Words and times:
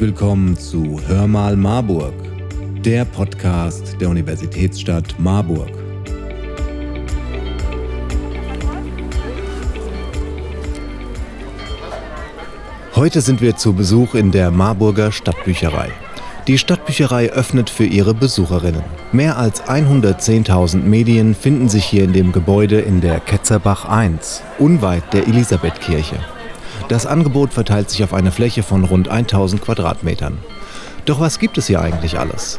Willkommen 0.00 0.56
zu 0.56 0.98
Hör 1.08 1.26
mal 1.26 1.56
Marburg, 1.56 2.14
der 2.82 3.04
Podcast 3.04 4.00
der 4.00 4.08
Universitätsstadt 4.08 5.14
Marburg. 5.18 5.68
Heute 12.94 13.20
sind 13.20 13.42
wir 13.42 13.56
zu 13.56 13.74
Besuch 13.74 14.14
in 14.14 14.30
der 14.30 14.50
Marburger 14.50 15.12
Stadtbücherei. 15.12 15.90
Die 16.46 16.56
Stadtbücherei 16.56 17.28
öffnet 17.28 17.68
für 17.68 17.84
ihre 17.84 18.14
Besucherinnen. 18.14 18.82
Mehr 19.12 19.36
als 19.36 19.62
110.000 19.64 20.78
Medien 20.78 21.34
finden 21.34 21.68
sich 21.68 21.84
hier 21.84 22.04
in 22.04 22.14
dem 22.14 22.32
Gebäude 22.32 22.80
in 22.80 23.02
der 23.02 23.20
Ketzerbach 23.20 23.84
1, 23.84 24.40
unweit 24.58 25.12
der 25.12 25.28
Elisabethkirche. 25.28 26.16
Das 26.90 27.06
Angebot 27.06 27.52
verteilt 27.52 27.88
sich 27.88 28.02
auf 28.02 28.12
eine 28.12 28.32
Fläche 28.32 28.64
von 28.64 28.82
rund 28.82 29.08
1000 29.08 29.62
Quadratmetern. 29.62 30.38
Doch 31.04 31.20
was 31.20 31.38
gibt 31.38 31.56
es 31.56 31.68
hier 31.68 31.80
eigentlich 31.80 32.18
alles? 32.18 32.58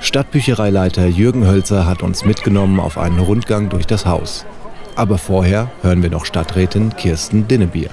Stadtbüchereileiter 0.00 1.06
Jürgen 1.08 1.46
Hölzer 1.46 1.84
hat 1.84 2.02
uns 2.02 2.24
mitgenommen 2.24 2.80
auf 2.80 2.96
einen 2.96 3.18
Rundgang 3.18 3.68
durch 3.68 3.86
das 3.86 4.06
Haus. 4.06 4.46
Aber 4.94 5.18
vorher 5.18 5.70
hören 5.82 6.02
wir 6.02 6.08
noch 6.08 6.24
Stadträtin 6.24 6.96
Kirsten 6.96 7.48
Dinnebier. 7.48 7.90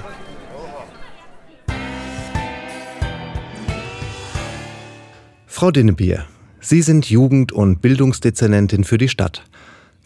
Frau 5.46 5.70
Dinnebier, 5.70 6.24
Sie 6.60 6.80
sind 6.80 7.10
Jugend- 7.10 7.52
und 7.52 7.82
Bildungsdezernentin 7.82 8.84
für 8.84 8.96
die 8.96 9.10
Stadt. 9.10 9.42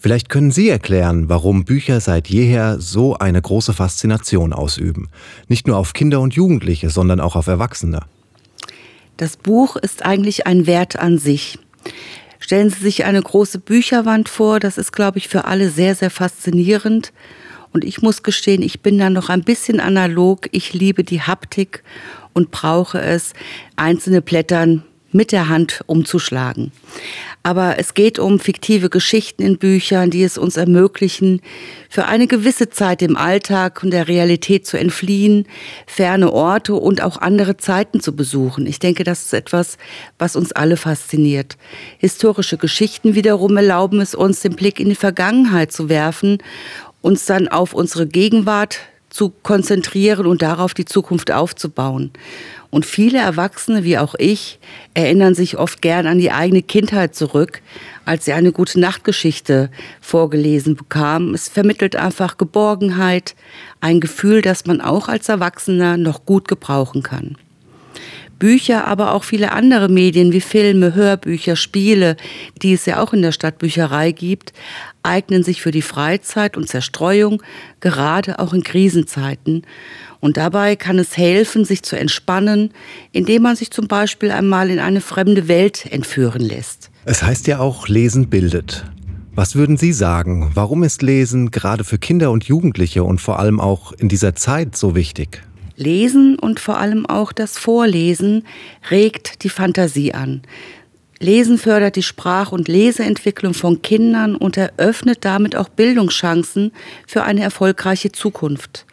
Vielleicht 0.00 0.28
können 0.28 0.52
Sie 0.52 0.68
erklären, 0.68 1.28
warum 1.28 1.64
Bücher 1.64 2.00
seit 2.00 2.28
jeher 2.28 2.80
so 2.80 3.16
eine 3.18 3.42
große 3.42 3.72
Faszination 3.72 4.52
ausüben. 4.52 5.08
Nicht 5.48 5.66
nur 5.66 5.77
auf 5.77 5.92
Kinder 5.92 6.20
und 6.20 6.34
Jugendliche, 6.34 6.88
sondern 6.88 7.18
auch 7.18 7.34
auf 7.34 7.48
Erwachsene. 7.48 8.02
Das 9.16 9.36
Buch 9.36 9.74
ist 9.74 10.05
eigentlich 10.05 10.46
ein 10.46 10.66
Wert 10.68 10.96
an 10.96 11.18
sich. 11.18 11.58
Stellen 12.38 12.70
Sie 12.70 12.80
sich 12.80 13.05
eine 13.05 13.20
große 13.20 13.58
Bücherwand 13.58 14.28
vor, 14.28 14.60
das 14.60 14.78
ist, 14.78 14.92
glaube 14.92 15.18
ich, 15.18 15.27
für 15.27 15.46
alle 15.46 15.70
sehr, 15.70 15.96
sehr 15.96 16.10
faszinierend. 16.10 17.12
Und 17.72 17.84
ich 17.84 18.00
muss 18.00 18.22
gestehen, 18.22 18.62
ich 18.62 18.80
bin 18.80 18.98
da 18.98 19.10
noch 19.10 19.28
ein 19.28 19.42
bisschen 19.42 19.80
analog. 19.80 20.48
Ich 20.52 20.72
liebe 20.72 21.02
die 21.02 21.22
Haptik 21.22 21.83
und 22.33 22.52
brauche 22.52 23.00
es, 23.00 23.33
einzelne 23.74 24.22
Blättern 24.22 24.84
mit 25.11 25.33
der 25.33 25.48
Hand 25.48 25.81
umzuschlagen. 25.87 26.73
Aber 27.42 27.78
es 27.78 27.95
geht 27.95 28.19
um 28.19 28.41
fiktive 28.41 28.91
Geschichten 28.91 29.42
in 29.42 29.59
Büchern, 29.59 30.11
die 30.11 30.23
es 30.23 30.37
uns 30.37 30.56
ermöglichen, 30.56 31.41
für 31.89 32.05
eine 32.06 32.27
gewisse 32.27 32.69
Zeit 32.69 33.01
dem 33.01 33.17
Alltag 33.17 33.83
und 33.83 33.91
der 33.91 34.09
Realität 34.09 34.67
zu 34.67 34.79
entfliehen, 34.79 35.47
ferne 35.86 36.33
Orte 36.33 36.75
und 36.75 37.03
auch 37.03 37.17
andere 37.17 37.56
Zeiten 37.56 38.01
zu 38.01 38.14
besuchen. 38.14 38.67
Ich 38.67 38.81
denke, 38.81 39.05
das 39.05 39.27
ist 39.27 39.34
etwas, 39.34 39.79
was 40.19 40.36
uns 40.36 40.53
alle 40.53 40.77
fasziniert. 40.77 41.56
Historische 41.98 42.59
Geschichten 42.59 43.14
wiederum 43.14 43.56
erlauben 43.56 44.01
es 44.01 44.14
uns, 44.14 44.41
den 44.41 44.56
Blick 44.56 44.79
in 44.79 44.91
die 44.91 44.95
Vergangenheit 44.95 45.73
zu 45.73 45.89
werfen, 45.89 46.39
uns 47.01 47.25
dann 47.25 47.48
auf 47.48 47.73
unsere 47.73 48.06
Gegenwart 48.06 48.81
zu 49.11 49.31
konzentrieren 49.31 50.27
und 50.27 50.42
darauf 50.42 50.75
die 50.75 50.84
Zukunft 50.84 51.31
aufzubauen. 51.31 52.11
Und 52.70 52.84
viele 52.84 53.19
Erwachsene, 53.19 53.83
wie 53.83 53.97
auch 53.97 54.14
ich, 54.19 54.58
erinnern 54.92 55.34
sich 55.34 55.56
oft 55.56 55.80
gern 55.80 56.06
an 56.06 56.19
die 56.19 56.33
eigene 56.33 56.62
Kindheit 56.62 57.14
zurück, 57.14 57.62
als 58.05 58.27
sie 58.27 58.34
eine 58.34 58.52
gute 58.52 58.78
Nachtgeschichte 58.78 59.70
vorgelesen 60.02 60.77
bekamen. 60.77 61.34
Es 61.34 61.48
vermittelt 61.48 61.96
einfach 61.96 62.36
Geborgenheit, 62.36 63.34
ein 63.80 64.00
Gefühl, 64.00 64.42
das 64.42 64.66
man 64.66 64.83
auch 64.83 65.08
als 65.08 65.29
Erwachsener 65.29 65.96
noch 65.96 66.27
gut 66.27 66.46
gebrauchen 66.46 67.02
kann. 67.02 67.36
Bücher, 68.39 68.86
aber 68.86 69.14
auch 69.14 69.24
viele 69.24 69.52
andere 69.52 69.89
Medien 69.89 70.33
wie 70.33 70.40
Filme, 70.40 70.95
Hörbücher, 70.95 71.56
Spiele, 71.56 72.17
die 72.62 72.73
es 72.73 72.86
ja 72.86 73.02
auch 73.02 73.12
in 73.12 73.23
der 73.23 73.33
Stadtbücherei 73.33 74.12
gibt, 74.12 74.52
eignen 75.02 75.42
sich 75.42 75.61
für 75.61 75.70
die 75.70 75.83
Freizeit 75.83 76.56
und 76.56 76.68
Zerstreuung, 76.68 77.42
gerade 77.80 78.39
auch 78.39 78.52
in 78.52 78.62
Krisenzeiten. 78.62 79.64
Und 80.20 80.36
dabei 80.36 80.77
kann 80.77 80.98
es 80.98 81.17
helfen, 81.17 81.64
sich 81.64 81.83
zu 81.83 81.96
entspannen, 81.96 82.73
indem 83.12 83.42
man 83.42 83.56
sich 83.56 83.70
zum 83.70 83.86
Beispiel 83.86 84.30
einmal 84.30 84.70
in 84.70 84.80
eine 84.80 85.01
fremde 85.01 85.48
Welt 85.48 85.86
entführen 85.90 86.42
lässt. 86.42 86.90
Es 87.05 87.23
heißt 87.23 87.46
ja 87.46 87.61
auch, 87.61 87.89
Lesen 87.89 88.29
bildet. 88.29 88.84
Was 89.34 89.55
würden 89.55 89.77
Sie 89.77 89.92
sagen? 89.92 90.51
Warum 90.55 90.83
ist 90.83 91.01
Lesen 91.01 91.52
gerade 91.52 91.84
für 91.84 91.98
Kinder 91.98 92.33
und 92.33 92.45
Jugendliche 92.45 93.05
und 93.05 93.20
vor 93.20 93.39
allem 93.39 93.61
auch 93.61 93.92
in 93.92 94.08
dieser 94.08 94.34
Zeit 94.34 94.77
so 94.77 94.96
wichtig? 94.96 95.42
Lesen 95.77 96.36
und 96.36 96.58
vor 96.58 96.79
allem 96.79 97.06
auch 97.06 97.33
das 97.33 97.56
Vorlesen 97.56 98.45
regt 98.90 99.45
die 99.45 99.48
Fantasie 99.48 100.12
an. 100.12 100.42
Lesen 101.20 101.58
fördert 101.58 101.96
die 101.96 102.02
Sprach- 102.02 102.52
und 102.52 102.68
Leseentwicklung 102.68 103.55
von 103.55 103.83
Kindern 103.83 104.36
und 104.36 104.56
eröffnet 104.56 105.24
damit 105.24 105.56
auch 105.56 105.68
Bildungschancen 105.68 106.73
für 107.06 107.24
eine 107.24 107.42
erfolgreiche 107.42 108.12
Zukunft. 108.12 108.86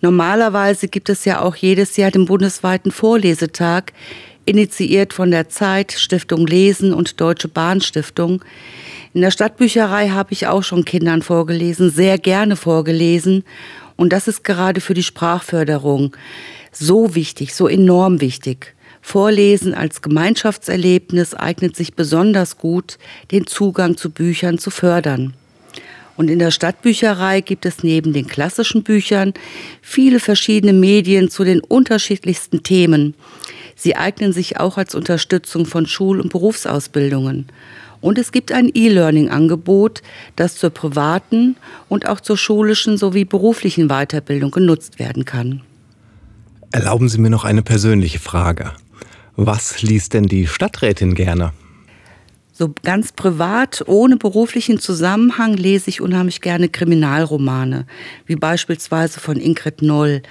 Normalerweise 0.00 0.88
gibt 0.88 1.08
es 1.08 1.24
ja 1.24 1.40
auch 1.40 1.56
jedes 1.56 1.96
Jahr 1.96 2.10
den 2.10 2.26
bundesweiten 2.26 2.92
Vorlesetag, 2.92 3.92
initiiert 4.44 5.12
von 5.12 5.30
der 5.30 5.48
Zeit, 5.48 5.92
Stiftung 5.92 6.46
Lesen 6.46 6.92
und 6.92 7.20
Deutsche 7.20 7.48
Bahnstiftung. 7.48 8.44
In 9.14 9.22
der 9.22 9.30
Stadtbücherei 9.30 10.10
habe 10.10 10.32
ich 10.32 10.46
auch 10.46 10.62
schon 10.62 10.84
Kindern 10.84 11.22
vorgelesen, 11.22 11.90
sehr 11.90 12.18
gerne 12.18 12.56
vorgelesen. 12.56 13.44
Und 13.96 14.12
das 14.12 14.28
ist 14.28 14.44
gerade 14.44 14.80
für 14.80 14.94
die 14.94 15.02
Sprachförderung 15.02 16.14
so 16.72 17.14
wichtig, 17.14 17.54
so 17.54 17.68
enorm 17.68 18.20
wichtig. 18.20 18.73
Vorlesen 19.06 19.74
als 19.74 20.00
Gemeinschaftserlebnis 20.00 21.34
eignet 21.34 21.76
sich 21.76 21.92
besonders 21.94 22.56
gut, 22.56 22.98
den 23.30 23.46
Zugang 23.46 23.98
zu 23.98 24.10
Büchern 24.10 24.58
zu 24.58 24.70
fördern. 24.70 25.34
Und 26.16 26.30
in 26.30 26.38
der 26.38 26.50
Stadtbücherei 26.50 27.42
gibt 27.42 27.66
es 27.66 27.84
neben 27.84 28.14
den 28.14 28.26
klassischen 28.26 28.82
Büchern 28.82 29.34
viele 29.82 30.20
verschiedene 30.20 30.72
Medien 30.72 31.30
zu 31.30 31.44
den 31.44 31.60
unterschiedlichsten 31.60 32.62
Themen. 32.62 33.14
Sie 33.76 33.94
eignen 33.94 34.32
sich 34.32 34.58
auch 34.58 34.78
als 34.78 34.94
Unterstützung 34.94 35.66
von 35.66 35.86
Schul- 35.86 36.18
und 36.18 36.32
Berufsausbildungen. 36.32 37.46
Und 38.00 38.18
es 38.18 38.32
gibt 38.32 38.52
ein 38.52 38.70
E-Learning-Angebot, 38.74 40.02
das 40.34 40.56
zur 40.56 40.70
privaten 40.70 41.56
und 41.90 42.08
auch 42.08 42.20
zur 42.20 42.38
schulischen 42.38 42.96
sowie 42.96 43.26
beruflichen 43.26 43.88
Weiterbildung 43.88 44.50
genutzt 44.50 44.98
werden 44.98 45.26
kann. 45.26 45.60
Erlauben 46.72 47.08
Sie 47.08 47.18
mir 47.18 47.30
noch 47.30 47.44
eine 47.44 47.62
persönliche 47.62 48.18
Frage. 48.18 48.72
Was 49.36 49.82
liest 49.82 50.14
denn 50.14 50.24
die 50.24 50.46
Stadträtin 50.46 51.14
gerne? 51.14 51.52
So 52.52 52.72
ganz 52.84 53.10
privat, 53.10 53.82
ohne 53.86 54.16
beruflichen 54.16 54.78
Zusammenhang 54.78 55.54
lese 55.54 55.90
ich 55.90 56.00
unheimlich 56.00 56.40
gerne 56.40 56.68
Kriminalromane, 56.68 57.84
wie 58.26 58.36
beispielsweise 58.36 59.18
von 59.18 59.38
Ingrid 59.38 59.82
Noll. 59.82 60.22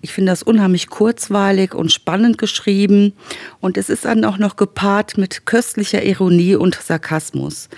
Ich 0.00 0.14
finde 0.14 0.32
das 0.32 0.42
unheimlich 0.42 0.88
kurzweilig 0.88 1.74
und 1.74 1.92
spannend 1.92 2.38
geschrieben 2.38 3.12
und 3.60 3.76
es 3.76 3.90
ist 3.90 4.06
dann 4.06 4.24
auch 4.24 4.38
noch 4.38 4.56
gepaart 4.56 5.18
mit 5.18 5.44
köstlicher 5.44 6.02
Ironie 6.04 6.54
und 6.54 6.76
Sarkasmus. 6.76 7.68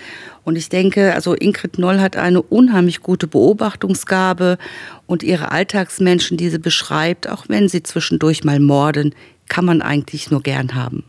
Und 0.44 0.54
ich 0.54 0.68
denke, 0.68 1.12
also 1.14 1.34
Ingrid 1.34 1.78
Noll 1.78 1.98
hat 1.98 2.16
eine 2.16 2.42
unheimlich 2.42 3.00
gute 3.00 3.26
Beobachtungsgabe 3.26 4.58
und 5.06 5.24
ihre 5.24 5.50
Alltagsmenschen, 5.50 6.36
die 6.36 6.50
sie 6.50 6.58
beschreibt, 6.60 7.28
auch 7.28 7.46
wenn 7.48 7.68
sie 7.68 7.82
zwischendurch 7.82 8.44
mal 8.44 8.60
morden, 8.60 9.14
kann 9.50 9.66
man 9.66 9.82
eigentlich 9.82 10.30
nur 10.30 10.42
gern 10.42 10.74
haben. 10.74 11.04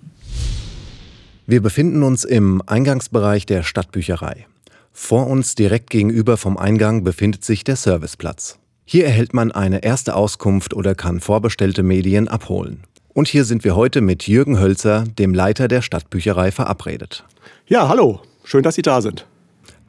Wir 1.47 1.61
befinden 1.61 2.03
uns 2.03 2.25
im 2.25 2.61
Eingangsbereich 2.65 3.45
der 3.45 3.63
Stadtbücherei. 3.63 4.47
Vor 4.91 5.27
uns 5.27 5.55
direkt 5.55 5.89
gegenüber 5.89 6.35
vom 6.35 6.57
Eingang 6.57 7.05
befindet 7.05 7.45
sich 7.45 7.63
der 7.63 7.77
Serviceplatz. 7.77 8.57
Hier 8.83 9.05
erhält 9.05 9.33
man 9.33 9.53
eine 9.53 9.83
erste 9.83 10.15
Auskunft 10.15 10.73
oder 10.73 10.95
kann 10.95 11.21
vorbestellte 11.21 11.83
Medien 11.83 12.27
abholen. 12.27 12.83
Und 13.13 13.27
hier 13.27 13.45
sind 13.45 13.63
wir 13.63 13.75
heute 13.75 14.01
mit 14.01 14.27
Jürgen 14.27 14.59
Hölzer, 14.59 15.05
dem 15.17 15.33
Leiter 15.33 15.67
der 15.67 15.81
Stadtbücherei, 15.81 16.51
verabredet. 16.51 17.23
Ja, 17.67 17.87
hallo. 17.87 18.21
Schön, 18.43 18.63
dass 18.63 18.75
Sie 18.75 18.81
da 18.81 19.01
sind. 19.01 19.27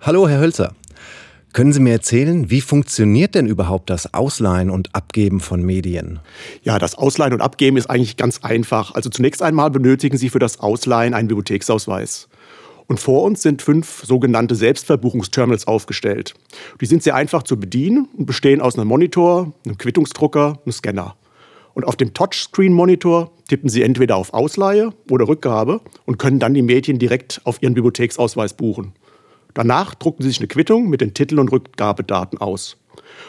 Hallo, 0.01 0.29
Herr 0.29 0.41
Hölzer. 0.41 0.75
Können 1.53 1.75
Sie 1.75 1.81
mir 1.81 1.93
erzählen, 1.93 2.51
wie 2.51 2.63
funktioniert 2.63 3.35
denn 3.35 3.47
überhaupt 3.47 3.91
das 3.91 4.15
Ausleihen 4.15 4.71
und 4.71 4.95
Abgeben 4.95 5.39
von 5.39 5.63
Medien? 5.63 6.21
Ja, 6.63 6.79
das 6.79 6.95
Ausleihen 6.95 7.35
und 7.35 7.43
Abgeben 7.43 7.77
ist 7.77 7.91
eigentlich 7.91 8.17
ganz 8.17 8.39
einfach. 8.43 8.95
Also 8.95 9.11
zunächst 9.11 9.43
einmal 9.43 9.71
benötigen 9.71 10.17
Sie 10.17 10.31
für 10.31 10.39
das 10.39 10.61
Ausleihen 10.61 11.13
einen 11.13 11.29
Bibliotheksausweis. 11.29 12.29
Und 12.87 13.01
vor 13.01 13.23
uns 13.23 13.43
sind 13.43 13.61
fünf 13.61 14.03
sogenannte 14.03 14.55
Selbstverbuchungsterminals 14.55 15.67
aufgestellt. 15.67 16.33
Die 16.81 16.87
sind 16.87 17.03
sehr 17.03 17.17
einfach 17.17 17.43
zu 17.43 17.61
bedienen 17.61 18.09
und 18.17 18.25
bestehen 18.25 18.63
aus 18.63 18.79
einem 18.79 18.89
Monitor, 18.89 19.53
einem 19.67 19.77
Quittungsdrucker, 19.77 20.59
einem 20.65 20.73
Scanner. 20.73 21.17
Und 21.75 21.85
auf 21.85 21.97
dem 21.97 22.15
Touchscreen-Monitor 22.15 23.31
tippen 23.49 23.69
Sie 23.69 23.83
entweder 23.83 24.17
auf 24.17 24.33
Ausleihe 24.33 24.95
oder 25.11 25.29
Rückgabe 25.29 25.83
und 26.07 26.19
können 26.19 26.39
dann 26.39 26.55
die 26.55 26.63
Medien 26.63 26.99
direkt 26.99 27.43
auf 27.45 27.63
Ihren 27.63 27.75
Bibliotheksausweis 27.75 28.55
buchen. 28.55 28.95
Danach 29.55 29.95
drucken 29.95 30.23
Sie 30.23 30.29
sich 30.29 30.39
eine 30.39 30.49
Quittung 30.49 30.89
mit 30.89 31.01
den 31.01 31.15
Titel- 31.15 31.39
und 31.39 31.53
Rückgabedaten 31.53 32.39
aus. 32.39 32.77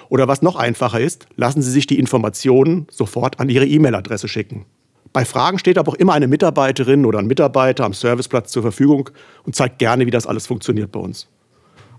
Oder 0.09 0.27
was 0.27 0.41
noch 0.41 0.55
einfacher 0.55 0.99
ist, 0.99 1.25
lassen 1.35 1.61
Sie 1.61 1.71
sich 1.71 1.87
die 1.87 1.99
Informationen 1.99 2.87
sofort 2.89 3.39
an 3.39 3.49
Ihre 3.49 3.65
E-Mail-Adresse 3.65 4.27
schicken. 4.27 4.65
Bei 5.11 5.25
Fragen 5.25 5.59
steht 5.59 5.77
aber 5.77 5.91
auch 5.91 5.95
immer 5.95 6.13
eine 6.13 6.27
Mitarbeiterin 6.27 7.05
oder 7.05 7.19
ein 7.19 7.27
Mitarbeiter 7.27 7.85
am 7.85 7.93
Serviceplatz 7.93 8.51
zur 8.51 8.63
Verfügung 8.63 9.09
und 9.43 9.55
zeigt 9.55 9.77
gerne, 9.79 10.05
wie 10.07 10.11
das 10.11 10.25
alles 10.25 10.47
funktioniert 10.47 10.91
bei 10.91 10.99
uns. 10.99 11.27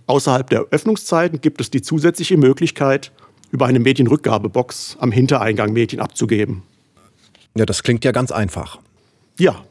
Außerhalb 0.06 0.50
der 0.50 0.66
Öffnungszeiten 0.70 1.40
gibt 1.40 1.60
es 1.60 1.70
die 1.70 1.80
zusätzliche 1.80 2.36
Möglichkeit, 2.36 3.12
über 3.50 3.66
eine 3.66 3.78
Medienrückgabebox 3.78 4.96
am 4.98 5.12
Hintereingang 5.12 5.72
Medien 5.72 6.00
abzugeben. 6.00 6.62
Ja, 7.56 7.64
das 7.64 7.84
klingt 7.84 8.04
ja 8.04 8.10
ganz 8.10 8.32
einfach. 8.32 8.80
Ja. 9.38 9.64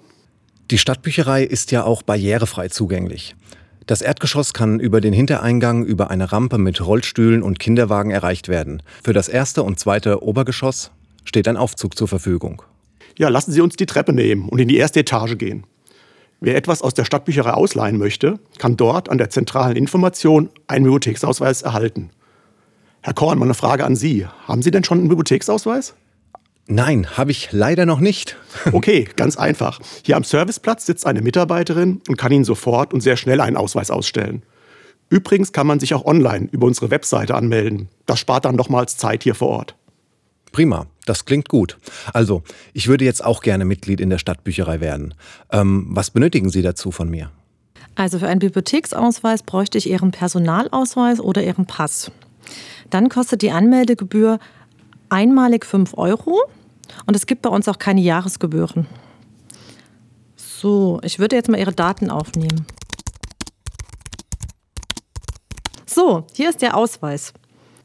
Die 0.72 0.78
Stadtbücherei 0.78 1.44
ist 1.44 1.72
ja 1.72 1.84
auch 1.84 2.02
barrierefrei 2.02 2.70
zugänglich. 2.70 3.36
Das 3.86 4.02
Erdgeschoss 4.02 4.54
kann 4.54 4.80
über 4.80 5.02
den 5.02 5.14
Hintereingang 5.14 5.84
über 5.84 6.10
eine 6.10 6.32
Rampe 6.32 6.58
mit 6.58 6.86
Rollstühlen 6.86 7.44
und 7.44 7.60
Kinderwagen 7.60 8.12
erreicht 8.12 8.48
werden. 8.48 8.82
Für 9.04 9.12
das 9.12 9.28
erste 9.28 9.64
und 9.64 9.78
zweite 9.80 10.24
Obergeschoss 10.24 10.92
steht 11.26 11.48
ein 11.48 11.58
Aufzug 11.58 11.98
zur 11.98 12.08
Verfügung. 12.08 12.62
Ja, 13.18 13.30
lassen 13.30 13.52
Sie 13.52 13.62
uns 13.62 13.76
die 13.76 13.86
Treppe 13.86 14.14
nehmen 14.14 14.48
und 14.48 14.60
in 14.60 14.68
die 14.68 14.78
erste 14.78 15.02
Etage 15.02 15.38
gehen. 15.38 15.66
Wer 16.40 16.56
etwas 16.56 16.82
aus 16.82 16.94
der 16.94 17.06
Stadtbücherei 17.06 17.52
ausleihen 17.52 17.98
möchte, 17.98 18.40
kann 18.58 18.78
dort 18.78 19.10
an 19.10 19.18
der 19.18 19.30
zentralen 19.30 19.76
Information 19.76 20.50
einen 20.68 20.84
Bibliotheksausweis 20.84 21.62
erhalten. 21.62 22.10
Herr 23.02 23.14
Korn, 23.14 23.38
mal 23.38 23.46
eine 23.46 23.54
Frage 23.54 23.86
an 23.86 23.96
Sie. 23.96 24.26
Haben 24.48 24.62
Sie 24.62 24.72
denn 24.72 24.84
schon 24.84 25.00
einen 25.00 25.10
Bibliotheksausweis? 25.10 25.94
Nein, 26.68 27.18
habe 27.18 27.32
ich 27.32 27.52
leider 27.52 27.86
noch 27.86 28.00
nicht. 28.00 28.38
okay, 28.72 29.08
ganz 29.16 29.38
einfach. 29.38 29.80
Hier 30.06 30.16
am 30.16 30.24
Serviceplatz 30.24 30.86
sitzt 30.86 31.06
eine 31.06 31.22
Mitarbeiterin 31.22 32.02
und 32.08 32.18
kann 32.18 32.32
Ihnen 32.32 32.46
sofort 32.46 32.94
und 32.94 33.02
sehr 33.02 33.18
schnell 33.18 33.42
einen 33.42 33.58
Ausweis 33.58 33.92
ausstellen. 33.92 34.44
Übrigens 35.10 35.52
kann 35.52 35.68
man 35.68 35.80
sich 35.80 35.94
auch 35.94 36.06
online 36.06 36.48
über 36.52 36.66
unsere 36.66 36.90
Webseite 36.90 37.36
anmelden. 37.36 37.90
Das 38.06 38.20
spart 38.20 38.46
dann 38.46 38.56
nochmals 38.56 38.98
Zeit 38.98 39.24
hier 39.24 39.36
vor 39.36 39.50
Ort. 39.50 39.76
Prima, 40.54 40.88
das 41.06 41.26
klingt 41.26 41.50
gut. 41.50 41.78
Also, 42.14 42.44
ich 42.74 42.88
würde 42.88 43.06
jetzt 43.06 43.24
auch 43.24 43.42
gerne 43.42 43.66
Mitglied 43.66 44.00
in 44.00 44.10
der 44.10 44.18
Stadtbücherei 44.18 44.80
werden. 44.80 45.14
Ähm, 45.52 45.88
was 45.90 46.12
benötigen 46.12 46.50
Sie 46.50 46.62
dazu 46.62 46.92
von 46.92 47.10
mir? 47.10 47.32
Also 47.96 48.20
für 48.20 48.28
einen 48.28 48.40
Bibliotheksausweis 48.40 49.44
bräuchte 49.44 49.78
ich 49.78 49.90
Ihren 49.90 50.12
Personalausweis 50.12 51.20
oder 51.20 51.44
Ihren 51.44 51.66
Pass. 51.66 52.12
Dann 52.90 53.10
kostet 53.10 53.42
die 53.42 53.52
Anmeldegebühr 53.52 54.40
einmalig 55.14 55.66
5 55.66 55.94
Euro 55.98 56.42
und 57.06 57.16
es 57.16 57.28
gibt 57.28 57.44
bei 57.44 57.50
uns 57.50 57.68
auch 57.68 57.78
keine 57.78 58.02
Jahresgebühren. 58.02 58.88
So, 60.36 61.00
ich 61.04 61.20
würde 61.20 61.36
jetzt 61.36 61.50
mal 61.50 61.60
Ihre 61.60 61.74
Daten 61.74 62.10
aufnehmen. 62.10 62.66
So, 65.86 66.26
hier 66.34 66.50
ist 66.50 66.62
der 66.62 66.76
Ausweis. 66.76 67.34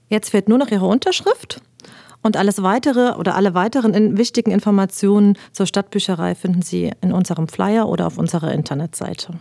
Jetzt 0.09 0.31
fehlt 0.31 0.49
nur 0.49 0.59
noch 0.59 0.71
Ihre 0.71 0.87
Unterschrift 0.87 1.61
und 2.23 2.37
alles 2.37 2.63
weitere 2.63 3.13
oder 3.17 3.35
alle 3.35 3.53
weiteren 3.53 4.17
wichtigen 4.17 4.51
Informationen 4.51 5.37
zur 5.53 5.67
Stadtbücherei 5.67 6.35
finden 6.35 6.63
Sie 6.63 6.93
in 7.03 7.13
unserem 7.13 7.49
Flyer 7.49 7.89
oder 7.89 8.07
auf 8.07 8.17
unserer 8.17 8.53
Internetseite. 8.53 9.35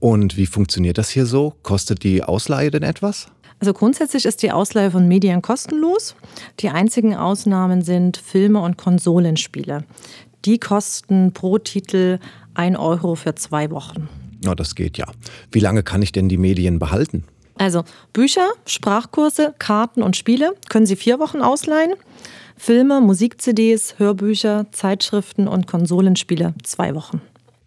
Und 0.00 0.36
wie 0.36 0.46
funktioniert 0.46 0.98
das 0.98 1.10
hier 1.10 1.26
so? 1.26 1.54
Kostet 1.62 2.02
die 2.02 2.22
Ausleihe 2.22 2.70
denn 2.70 2.82
etwas? 2.82 3.28
Also 3.60 3.72
grundsätzlich 3.72 4.24
ist 4.24 4.42
die 4.42 4.52
Ausleihe 4.52 4.90
von 4.90 5.08
Medien 5.08 5.42
kostenlos. 5.42 6.14
Die 6.60 6.68
einzigen 6.68 7.16
Ausnahmen 7.16 7.82
sind 7.82 8.16
Filme 8.16 8.60
und 8.60 8.78
Konsolenspiele. 8.78 9.84
Die 10.44 10.58
kosten 10.58 11.32
pro 11.32 11.58
Titel 11.58 12.20
1 12.54 12.78
Euro 12.78 13.16
für 13.16 13.34
zwei 13.34 13.70
Wochen. 13.70 14.08
Na, 14.42 14.54
das 14.54 14.74
geht 14.74 14.98
ja. 14.98 15.06
Wie 15.50 15.58
lange 15.58 15.82
kann 15.82 16.02
ich 16.02 16.12
denn 16.12 16.28
die 16.28 16.36
Medien 16.36 16.78
behalten? 16.78 17.24
Also 17.56 17.82
Bücher, 18.12 18.48
Sprachkurse, 18.66 19.54
Karten 19.58 20.02
und 20.02 20.16
Spiele 20.16 20.54
können 20.68 20.86
Sie 20.86 20.94
vier 20.94 21.18
Wochen 21.18 21.42
ausleihen. 21.42 21.94
Filme, 22.56 23.00
Musik-CDs, 23.00 23.98
Hörbücher, 23.98 24.66
Zeitschriften 24.70 25.48
und 25.48 25.66
Konsolenspiele 25.66 26.54
zwei 26.62 26.94
Wochen. 26.94 27.20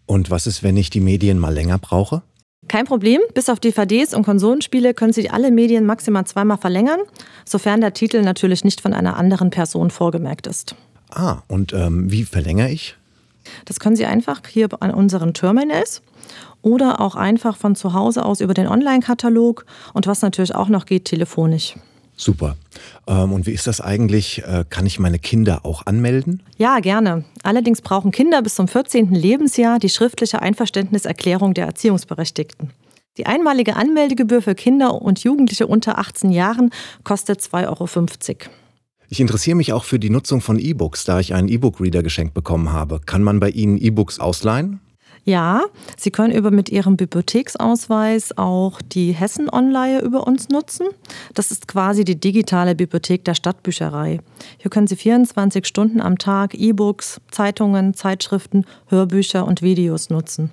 Und 0.06 0.30
was 0.30 0.46
ist, 0.46 0.62
wenn 0.62 0.76
ich 0.76 0.90
die 0.90 1.00
Medien 1.00 1.38
mal 1.38 1.52
länger 1.52 1.78
brauche? 1.78 2.22
Kein 2.68 2.86
Problem, 2.86 3.20
bis 3.34 3.48
auf 3.48 3.60
DVDs 3.60 4.14
und 4.14 4.22
Konsolenspiele 4.22 4.94
können 4.94 5.12
Sie 5.12 5.28
alle 5.28 5.50
Medien 5.50 5.84
maximal 5.84 6.24
zweimal 6.24 6.58
verlängern, 6.58 7.00
sofern 7.44 7.80
der 7.80 7.92
Titel 7.92 8.22
natürlich 8.22 8.64
nicht 8.64 8.80
von 8.80 8.94
einer 8.94 9.16
anderen 9.16 9.50
Person 9.50 9.90
vorgemerkt 9.90 10.46
ist. 10.46 10.74
Ah, 11.10 11.42
und 11.48 11.72
ähm, 11.72 12.10
wie 12.10 12.24
verlängere 12.24 12.70
ich? 12.70 12.96
Das 13.64 13.80
können 13.80 13.96
Sie 13.96 14.06
einfach 14.06 14.40
hier 14.48 14.68
an 14.80 14.92
unseren 14.94 15.34
Terminals 15.34 16.02
oder 16.62 17.00
auch 17.00 17.16
einfach 17.16 17.56
von 17.56 17.74
zu 17.74 17.92
Hause 17.92 18.24
aus 18.24 18.40
über 18.40 18.54
den 18.54 18.68
Online-Katalog 18.68 19.66
und 19.92 20.06
was 20.06 20.22
natürlich 20.22 20.54
auch 20.54 20.68
noch 20.68 20.86
geht, 20.86 21.04
telefonisch. 21.04 21.74
Super. 22.16 22.56
Ähm, 23.06 23.32
und 23.32 23.46
wie 23.46 23.52
ist 23.52 23.66
das 23.66 23.80
eigentlich? 23.80 24.42
Äh, 24.44 24.64
kann 24.68 24.86
ich 24.86 24.98
meine 24.98 25.18
Kinder 25.18 25.64
auch 25.64 25.86
anmelden? 25.86 26.42
Ja, 26.56 26.78
gerne. 26.80 27.24
Allerdings 27.42 27.82
brauchen 27.82 28.10
Kinder 28.10 28.42
bis 28.42 28.54
zum 28.54 28.68
14. 28.68 29.12
Lebensjahr 29.12 29.78
die 29.78 29.88
schriftliche 29.88 30.40
Einverständniserklärung 30.42 31.54
der 31.54 31.66
Erziehungsberechtigten. 31.66 32.70
Die 33.18 33.26
einmalige 33.26 33.76
Anmeldegebühr 33.76 34.40
für 34.40 34.54
Kinder 34.54 35.02
und 35.02 35.22
Jugendliche 35.22 35.66
unter 35.66 35.98
18 35.98 36.30
Jahren 36.30 36.70
kostet 37.04 37.40
2,50 37.40 37.66
Euro. 37.68 38.50
Ich 39.10 39.20
interessiere 39.20 39.56
mich 39.56 39.74
auch 39.74 39.84
für 39.84 39.98
die 39.98 40.08
Nutzung 40.08 40.40
von 40.40 40.58
E-Books, 40.58 41.04
da 41.04 41.20
ich 41.20 41.34
einen 41.34 41.48
E-Book-Reader 41.48 42.02
geschenkt 42.02 42.32
bekommen 42.32 42.72
habe. 42.72 43.00
Kann 43.04 43.22
man 43.22 43.40
bei 43.40 43.50
Ihnen 43.50 43.76
E-Books 43.76 44.18
ausleihen? 44.18 44.80
Ja, 45.24 45.66
Sie 45.96 46.10
können 46.10 46.32
über 46.32 46.50
mit 46.50 46.68
Ihrem 46.68 46.96
Bibliotheksausweis 46.96 48.36
auch 48.36 48.82
die 48.82 49.12
Hessen-Onleihe 49.12 50.00
über 50.00 50.26
uns 50.26 50.48
nutzen. 50.48 50.88
Das 51.34 51.52
ist 51.52 51.68
quasi 51.68 52.04
die 52.04 52.18
digitale 52.18 52.74
Bibliothek 52.74 53.24
der 53.24 53.34
Stadtbücherei. 53.34 54.20
Hier 54.58 54.70
können 54.70 54.88
Sie 54.88 54.96
24 54.96 55.64
Stunden 55.64 56.00
am 56.00 56.18
Tag 56.18 56.54
E-Books, 56.54 57.20
Zeitungen, 57.30 57.94
Zeitschriften, 57.94 58.64
Hörbücher 58.88 59.46
und 59.46 59.62
Videos 59.62 60.10
nutzen. 60.10 60.50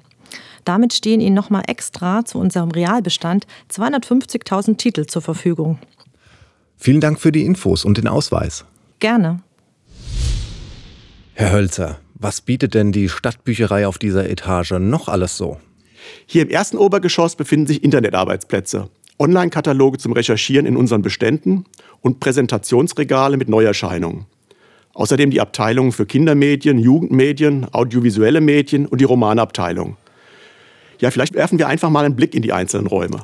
Damit 0.65 0.93
stehen 0.93 1.19
Ihnen 1.19 1.35
nochmal 1.35 1.63
extra 1.65 2.23
zu 2.23 2.37
unserem 2.37 2.69
Realbestand 2.69 3.47
250.000 3.71 4.77
Titel 4.77 5.07
zur 5.07 5.23
Verfügung. 5.23 5.79
Vielen 6.77 7.01
Dank 7.01 7.19
für 7.19 7.31
die 7.31 7.43
Infos 7.43 7.85
und 7.85 7.97
den 7.97 8.07
Ausweis. 8.07 8.65
Gerne. 8.99 9.41
Herr 11.33 11.53
Hölzer, 11.53 11.99
was 12.21 12.41
bietet 12.41 12.73
denn 12.73 12.91
die 12.91 13.07
Stadtbücherei 13.07 13.87
auf 13.87 13.97
dieser 13.97 14.29
Etage 14.29 14.71
noch 14.71 15.07
alles 15.07 15.37
so? 15.37 15.57
Hier 16.25 16.41
im 16.41 16.49
ersten 16.49 16.77
Obergeschoss 16.77 17.37
befinden 17.37 17.67
sich 17.67 17.81
Internetarbeitsplätze, 17.81 18.89
Online-Kataloge 19.17 19.99
zum 19.99 20.11
Recherchieren 20.11 20.65
in 20.65 20.75
unseren 20.75 21.01
Beständen 21.01 21.63
und 22.01 22.19
Präsentationsregale 22.19 23.37
mit 23.37 23.47
Neuerscheinungen. 23.47 24.25
Außerdem 24.93 25.31
die 25.31 25.39
Abteilungen 25.39 25.93
für 25.93 26.05
Kindermedien, 26.05 26.77
Jugendmedien, 26.77 27.73
audiovisuelle 27.73 28.41
Medien 28.41 28.85
und 28.85 28.99
die 28.99 29.05
Romanabteilung. 29.05 29.95
Ja, 30.99 31.11
vielleicht 31.11 31.35
werfen 31.35 31.57
wir 31.57 31.69
einfach 31.69 31.89
mal 31.89 32.03
einen 32.03 32.17
Blick 32.17 32.35
in 32.35 32.41
die 32.41 32.51
einzelnen 32.51 32.87
Räume. 32.87 33.23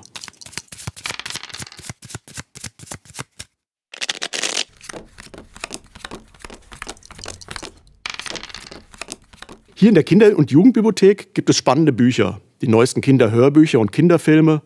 Hier 9.77 9.89
in 9.89 9.95
der 9.95 10.05
Kinder- 10.05 10.37
und 10.37 10.51
Jugendbibliothek 10.51 11.33
gibt 11.33 11.49
es 11.49 11.57
spannende 11.57 11.91
Bücher, 11.91 12.39
die 12.61 12.69
neuesten 12.69 13.01
Kinderhörbücher 13.01 13.77
und 13.77 13.91
Kinderfilme, 13.91 14.61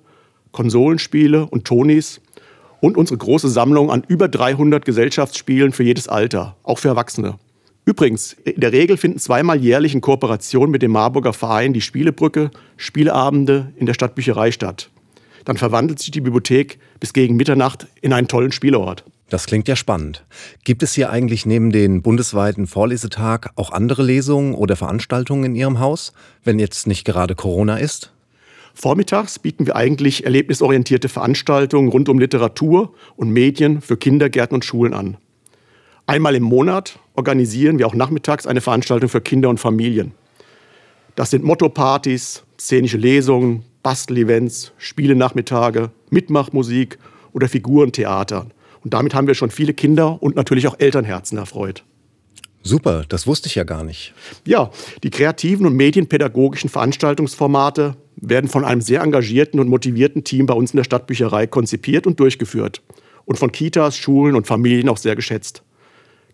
Konsolenspiele 0.51 1.47
und 1.47 1.65
Tonis 1.65 2.21
und 2.79 2.95
unsere 2.95 3.17
große 3.17 3.49
Sammlung 3.49 3.89
an 3.89 4.03
über 4.07 4.27
300 4.27 4.85
Gesellschaftsspielen 4.85 5.71
für 5.71 5.81
jedes 5.81 6.07
Alter, 6.07 6.57
auch 6.61 6.77
für 6.77 6.89
Erwachsene. 6.89 7.39
Übrigens, 7.85 8.33
in 8.33 8.61
der 8.61 8.71
Regel 8.71 8.97
finden 8.97 9.17
zweimal 9.17 9.59
jährlich 9.59 9.95
in 9.95 10.01
Kooperation 10.01 10.69
mit 10.69 10.83
dem 10.83 10.91
Marburger 10.91 11.33
Verein 11.33 11.73
die 11.73 11.81
Spielebrücke 11.81 12.51
Spieleabende 12.77 13.73
in 13.77 13.87
der 13.87 13.95
Stadtbücherei 13.95 14.51
statt. 14.51 14.91
Dann 15.43 15.57
verwandelt 15.57 15.97
sich 15.97 16.11
die 16.11 16.21
Bibliothek 16.21 16.77
bis 16.99 17.13
gegen 17.13 17.35
Mitternacht 17.35 17.87
in 18.01 18.13
einen 18.13 18.27
tollen 18.27 18.51
Spieleort. 18.51 19.05
Das 19.29 19.45
klingt 19.45 19.67
ja 19.67 19.75
spannend. 19.75 20.25
Gibt 20.63 20.81
es 20.81 20.93
hier 20.93 21.11
eigentlich 21.11 21.45
neben 21.45 21.71
den 21.71 22.01
bundesweiten 22.01 22.65
Vorlesetag 22.65 23.51
auch 23.55 23.71
andere 23.71 24.03
Lesungen 24.03 24.55
oder 24.55 24.75
Veranstaltungen 24.75 25.45
in 25.45 25.55
Ihrem 25.55 25.79
Haus, 25.79 26.13
wenn 26.43 26.57
jetzt 26.57 26.87
nicht 26.87 27.05
gerade 27.05 27.35
Corona 27.35 27.77
ist? 27.77 28.11
Vormittags 28.73 29.39
bieten 29.39 29.67
wir 29.67 29.75
eigentlich 29.75 30.25
erlebnisorientierte 30.25 31.09
Veranstaltungen 31.09 31.89
rund 31.89 32.09
um 32.09 32.17
Literatur 32.17 32.93
und 33.15 33.29
Medien 33.29 33.81
für 33.81 33.97
Kindergärten 33.97 34.55
und 34.55 34.65
Schulen 34.65 34.93
an. 34.93 35.17
Einmal 36.07 36.33
im 36.35 36.43
Monat 36.43 36.97
organisieren 37.13 37.77
wir 37.77 37.85
auch 37.85 37.93
nachmittags 37.93 38.47
eine 38.47 38.61
Veranstaltung 38.61 39.09
für 39.09 39.21
Kinder 39.21 39.49
und 39.49 39.59
Familien. 39.59 40.13
Das 41.15 41.29
sind 41.29 41.43
Motto-Partys, 41.43 42.43
szenische 42.59 42.97
Lesungen, 42.97 43.63
Bastelevents, 43.83 44.71
Spielenachmittage, 44.77 45.91
Mitmachmusik 46.09 46.97
oder 47.33 47.47
Figurentheater. 47.47 48.47
Und 48.83 48.93
damit 48.93 49.13
haben 49.13 49.27
wir 49.27 49.35
schon 49.35 49.51
viele 49.51 49.73
Kinder 49.73 50.21
und 50.21 50.35
natürlich 50.35 50.67
auch 50.67 50.79
Elternherzen 50.79 51.37
erfreut. 51.37 51.83
Super, 52.61 53.05
das 53.07 53.25
wusste 53.25 53.47
ich 53.47 53.55
ja 53.55 53.63
gar 53.63 53.83
nicht. 53.83 54.13
Ja, 54.45 54.69
die 55.03 55.09
kreativen 55.09 55.65
und 55.65 55.75
medienpädagogischen 55.75 56.69
Veranstaltungsformate 56.69 57.95
werden 58.17 58.49
von 58.49 58.65
einem 58.65 58.81
sehr 58.81 59.01
engagierten 59.01 59.59
und 59.59 59.69
motivierten 59.69 60.23
Team 60.23 60.45
bei 60.45 60.53
uns 60.53 60.71
in 60.71 60.77
der 60.77 60.83
Stadtbücherei 60.83 61.47
konzipiert 61.47 62.05
und 62.05 62.19
durchgeführt 62.19 62.81
und 63.25 63.37
von 63.37 63.51
Kitas, 63.51 63.95
Schulen 63.95 64.35
und 64.35 64.47
Familien 64.47 64.89
auch 64.89 64.97
sehr 64.97 65.15
geschätzt. 65.15 65.63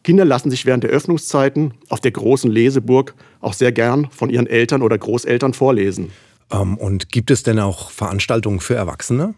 Kinder 0.03 0.25
lassen 0.25 0.51
sich 0.51 0.65
während 0.65 0.83
der 0.83 0.91
Öffnungszeiten 0.91 1.73
auf 1.89 1.99
der 1.99 2.11
großen 2.11 2.49
Leseburg 2.51 3.15
auch 3.41 3.53
sehr 3.53 3.71
gern 3.71 4.07
von 4.11 4.29
ihren 4.29 4.47
Eltern 4.47 4.81
oder 4.81 4.97
Großeltern 4.97 5.53
vorlesen. 5.53 6.11
Ähm, 6.51 6.77
und 6.77 7.11
gibt 7.11 7.31
es 7.31 7.43
denn 7.43 7.59
auch 7.59 7.91
Veranstaltungen 7.91 8.59
für 8.59 8.75
Erwachsene? 8.75 9.33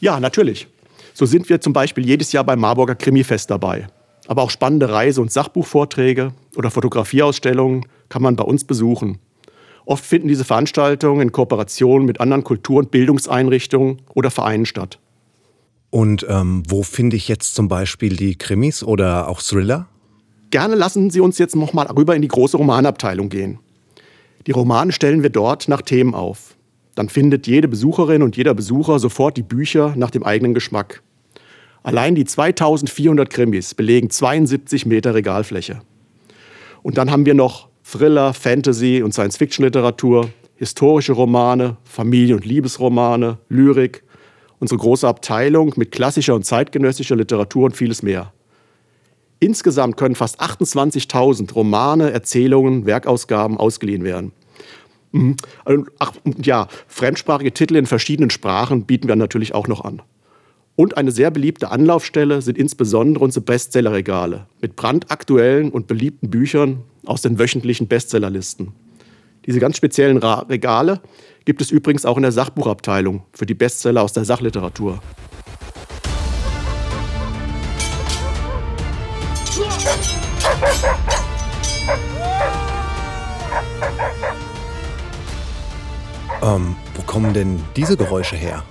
Ja, 0.00 0.20
natürlich. 0.20 0.68
So 1.20 1.26
sind 1.26 1.50
wir 1.50 1.60
zum 1.60 1.74
Beispiel 1.74 2.06
jedes 2.06 2.32
Jahr 2.32 2.44
beim 2.44 2.60
Marburger 2.60 2.94
Krimifest 2.94 3.50
dabei. 3.50 3.88
Aber 4.26 4.40
auch 4.40 4.48
spannende 4.48 4.88
Reise- 4.88 5.20
und 5.20 5.30
Sachbuchvorträge 5.30 6.32
oder 6.56 6.70
Fotografieausstellungen 6.70 7.84
kann 8.08 8.22
man 8.22 8.36
bei 8.36 8.44
uns 8.44 8.64
besuchen. 8.64 9.18
Oft 9.84 10.02
finden 10.02 10.28
diese 10.28 10.46
Veranstaltungen 10.46 11.20
in 11.20 11.30
Kooperation 11.30 12.06
mit 12.06 12.22
anderen 12.22 12.42
Kultur- 12.42 12.78
und 12.78 12.90
Bildungseinrichtungen 12.90 14.00
oder 14.14 14.30
Vereinen 14.30 14.64
statt. 14.64 14.98
Und 15.90 16.24
ähm, 16.26 16.62
wo 16.66 16.82
finde 16.82 17.16
ich 17.16 17.28
jetzt 17.28 17.54
zum 17.54 17.68
Beispiel 17.68 18.16
die 18.16 18.36
Krimis 18.36 18.82
oder 18.82 19.28
auch 19.28 19.42
Thriller? 19.42 19.88
Gerne 20.48 20.74
lassen 20.74 21.10
Sie 21.10 21.20
uns 21.20 21.36
jetzt 21.36 21.54
noch 21.54 21.74
mal 21.74 21.86
rüber 21.88 22.16
in 22.16 22.22
die 22.22 22.28
große 22.28 22.56
Romanabteilung 22.56 23.28
gehen. 23.28 23.58
Die 24.46 24.52
Romane 24.52 24.90
stellen 24.90 25.22
wir 25.22 25.28
dort 25.28 25.68
nach 25.68 25.82
Themen 25.82 26.14
auf. 26.14 26.56
Dann 26.94 27.10
findet 27.10 27.46
jede 27.46 27.68
Besucherin 27.68 28.22
und 28.22 28.38
jeder 28.38 28.54
Besucher 28.54 28.98
sofort 28.98 29.36
die 29.36 29.42
Bücher 29.42 29.92
nach 29.98 30.10
dem 30.10 30.22
eigenen 30.22 30.54
Geschmack. 30.54 31.02
Allein 31.82 32.14
die 32.14 32.24
2400 32.24 33.30
Krimis 33.30 33.74
belegen 33.74 34.10
72 34.10 34.86
Meter 34.86 35.14
Regalfläche. 35.14 35.80
Und 36.82 36.98
dann 36.98 37.10
haben 37.10 37.26
wir 37.26 37.34
noch 37.34 37.68
Thriller, 37.82 38.34
Fantasy 38.34 39.02
und 39.02 39.12
Science-Fiction-Literatur, 39.12 40.30
historische 40.56 41.12
Romane, 41.12 41.78
Familie- 41.84 42.36
und 42.36 42.44
Liebesromane, 42.44 43.38
Lyrik, 43.48 44.02
unsere 44.58 44.78
große 44.78 45.08
Abteilung 45.08 45.72
mit 45.76 45.90
klassischer 45.90 46.34
und 46.34 46.44
zeitgenössischer 46.44 47.16
Literatur 47.16 47.64
und 47.64 47.76
vieles 47.76 48.02
mehr. 48.02 48.32
Insgesamt 49.40 49.96
können 49.96 50.14
fast 50.14 50.40
28.000 50.40 51.54
Romane, 51.54 52.10
Erzählungen, 52.10 52.84
Werkausgaben 52.84 53.56
ausgeliehen 53.56 54.04
werden. 54.04 54.32
Mhm. 55.12 55.36
Ach, 55.98 56.12
ja, 56.42 56.68
fremdsprachige 56.86 57.52
Titel 57.52 57.76
in 57.76 57.86
verschiedenen 57.86 58.28
Sprachen 58.28 58.84
bieten 58.84 59.08
wir 59.08 59.16
natürlich 59.16 59.54
auch 59.54 59.66
noch 59.66 59.82
an. 59.82 60.02
Und 60.80 60.96
eine 60.96 61.10
sehr 61.10 61.30
beliebte 61.30 61.70
Anlaufstelle 61.70 62.40
sind 62.40 62.56
insbesondere 62.56 63.22
unsere 63.22 63.44
Bestsellerregale 63.44 64.46
mit 64.62 64.76
brandaktuellen 64.76 65.70
und 65.70 65.86
beliebten 65.86 66.30
Büchern 66.30 66.84
aus 67.04 67.20
den 67.20 67.38
wöchentlichen 67.38 67.86
Bestsellerlisten. 67.86 68.72
Diese 69.44 69.60
ganz 69.60 69.76
speziellen 69.76 70.16
Regale 70.16 71.02
gibt 71.44 71.60
es 71.60 71.70
übrigens 71.70 72.06
auch 72.06 72.16
in 72.16 72.22
der 72.22 72.32
Sachbuchabteilung 72.32 73.24
für 73.34 73.44
die 73.44 73.52
Bestseller 73.52 74.00
aus 74.00 74.14
der 74.14 74.24
Sachliteratur. 74.24 75.02
Ähm, 86.42 86.74
wo 86.94 87.02
kommen 87.02 87.34
denn 87.34 87.60
diese 87.76 87.98
Geräusche 87.98 88.36
her? 88.36 88.64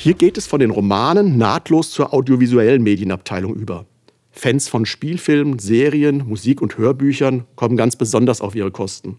Hier 0.00 0.14
geht 0.14 0.38
es 0.38 0.46
von 0.46 0.60
den 0.60 0.70
Romanen 0.70 1.38
nahtlos 1.38 1.90
zur 1.90 2.14
audiovisuellen 2.14 2.84
Medienabteilung 2.84 3.56
über. 3.56 3.84
Fans 4.30 4.68
von 4.68 4.86
Spielfilmen, 4.86 5.58
Serien, 5.58 6.18
Musik 6.24 6.62
und 6.62 6.78
Hörbüchern 6.78 7.46
kommen 7.56 7.76
ganz 7.76 7.96
besonders 7.96 8.40
auf 8.40 8.54
ihre 8.54 8.70
Kosten. 8.70 9.18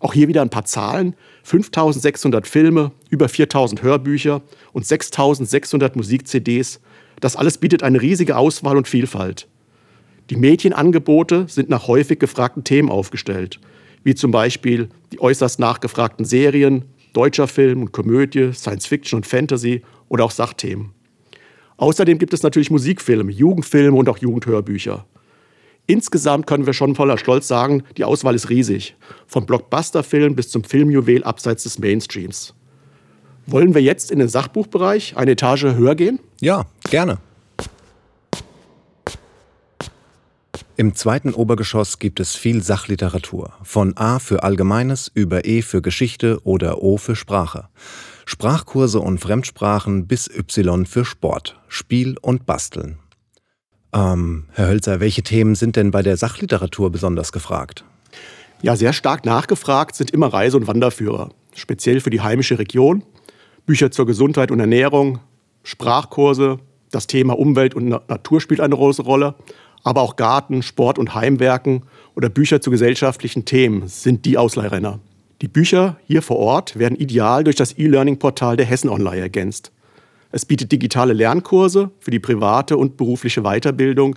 Auch 0.00 0.12
hier 0.12 0.26
wieder 0.26 0.42
ein 0.42 0.50
paar 0.50 0.64
Zahlen. 0.64 1.14
5600 1.44 2.48
Filme, 2.48 2.90
über 3.10 3.28
4000 3.28 3.84
Hörbücher 3.84 4.42
und 4.72 4.84
6600 4.84 5.94
Musik-CDs. 5.94 6.80
Das 7.20 7.36
alles 7.36 7.58
bietet 7.58 7.84
eine 7.84 8.02
riesige 8.02 8.36
Auswahl 8.36 8.76
und 8.76 8.88
Vielfalt. 8.88 9.46
Die 10.30 10.36
Medienangebote 10.36 11.44
sind 11.46 11.68
nach 11.68 11.86
häufig 11.86 12.18
gefragten 12.18 12.64
Themen 12.64 12.90
aufgestellt, 12.90 13.60
wie 14.02 14.16
zum 14.16 14.32
Beispiel 14.32 14.88
die 15.12 15.20
äußerst 15.20 15.60
nachgefragten 15.60 16.24
Serien, 16.24 16.86
deutscher 17.12 17.48
Film 17.48 17.82
und 17.82 17.92
Komödie, 17.92 18.52
Science 18.52 18.86
Fiction 18.86 19.18
und 19.18 19.26
Fantasy 19.26 19.82
oder 20.08 20.24
auch 20.24 20.30
Sachthemen. 20.30 20.92
Außerdem 21.76 22.18
gibt 22.18 22.32
es 22.32 22.42
natürlich 22.42 22.70
Musikfilme, 22.70 23.32
Jugendfilme 23.32 23.96
und 23.96 24.08
auch 24.08 24.18
Jugendhörbücher. 24.18 25.04
Insgesamt 25.86 26.46
können 26.46 26.66
wir 26.66 26.74
schon 26.74 26.94
voller 26.94 27.18
Stolz 27.18 27.48
sagen, 27.48 27.82
die 27.96 28.04
Auswahl 28.04 28.34
ist 28.34 28.50
riesig. 28.50 28.94
Vom 29.26 29.46
Blockbusterfilm 29.46 30.36
bis 30.36 30.48
zum 30.50 30.62
Filmjuwel 30.62 31.24
abseits 31.24 31.64
des 31.64 31.78
Mainstreams. 31.78 32.54
Wollen 33.46 33.74
wir 33.74 33.82
jetzt 33.82 34.12
in 34.12 34.20
den 34.20 34.28
Sachbuchbereich 34.28 35.16
eine 35.16 35.32
Etage 35.32 35.64
höher 35.64 35.96
gehen? 35.96 36.20
Ja, 36.40 36.66
gerne. 36.88 37.18
Im 40.76 40.94
zweiten 40.94 41.34
Obergeschoss 41.34 41.98
gibt 41.98 42.18
es 42.18 42.34
viel 42.34 42.62
Sachliteratur, 42.62 43.52
von 43.62 43.94
A 43.98 44.18
für 44.18 44.42
Allgemeines 44.42 45.10
über 45.12 45.44
E 45.44 45.60
für 45.60 45.82
Geschichte 45.82 46.40
oder 46.44 46.82
O 46.82 46.96
für 46.96 47.14
Sprache. 47.14 47.68
Sprachkurse 48.24 48.98
und 48.98 49.18
Fremdsprachen 49.18 50.06
bis 50.06 50.28
Y 50.28 50.86
für 50.86 51.04
Sport, 51.04 51.60
Spiel 51.68 52.16
und 52.22 52.46
Basteln. 52.46 52.98
Ähm, 53.92 54.46
Herr 54.52 54.68
Hölzer, 54.68 55.00
welche 55.00 55.22
Themen 55.22 55.56
sind 55.56 55.76
denn 55.76 55.90
bei 55.90 56.02
der 56.02 56.16
Sachliteratur 56.16 56.90
besonders 56.90 57.32
gefragt? 57.32 57.84
Ja, 58.62 58.74
sehr 58.74 58.94
stark 58.94 59.26
nachgefragt 59.26 59.94
sind 59.94 60.10
immer 60.10 60.32
Reise- 60.32 60.56
und 60.56 60.68
Wanderführer, 60.68 61.28
speziell 61.54 62.00
für 62.00 62.10
die 62.10 62.22
heimische 62.22 62.58
Region, 62.58 63.02
Bücher 63.66 63.90
zur 63.90 64.06
Gesundheit 64.06 64.50
und 64.50 64.60
Ernährung, 64.60 65.18
Sprachkurse, 65.64 66.60
das 66.90 67.06
Thema 67.06 67.38
Umwelt 67.38 67.74
und 67.74 67.88
Natur 67.88 68.40
spielt 68.40 68.60
eine 68.60 68.74
große 68.74 69.02
Rolle, 69.02 69.34
aber 69.82 70.00
auch 70.00 70.16
Garten, 70.16 70.62
Sport 70.62 70.98
und 70.98 71.14
Heimwerken 71.14 71.82
oder 72.14 72.28
Bücher 72.28 72.60
zu 72.60 72.70
gesellschaftlichen 72.70 73.44
Themen 73.44 73.88
sind 73.88 74.24
die 74.24 74.38
Ausleihrenner. 74.38 75.00
Die 75.40 75.48
Bücher 75.48 75.96
hier 76.06 76.22
vor 76.22 76.38
Ort 76.38 76.78
werden 76.78 76.96
ideal 76.96 77.42
durch 77.42 77.56
das 77.56 77.76
E-Learning-Portal 77.76 78.56
der 78.56 78.66
Hessen 78.66 78.88
Online 78.88 79.22
ergänzt. 79.22 79.72
Es 80.30 80.46
bietet 80.46 80.72
digitale 80.72 81.12
Lernkurse 81.12 81.90
für 81.98 82.10
die 82.10 82.20
private 82.20 82.76
und 82.76 82.96
berufliche 82.96 83.42
Weiterbildung 83.42 84.16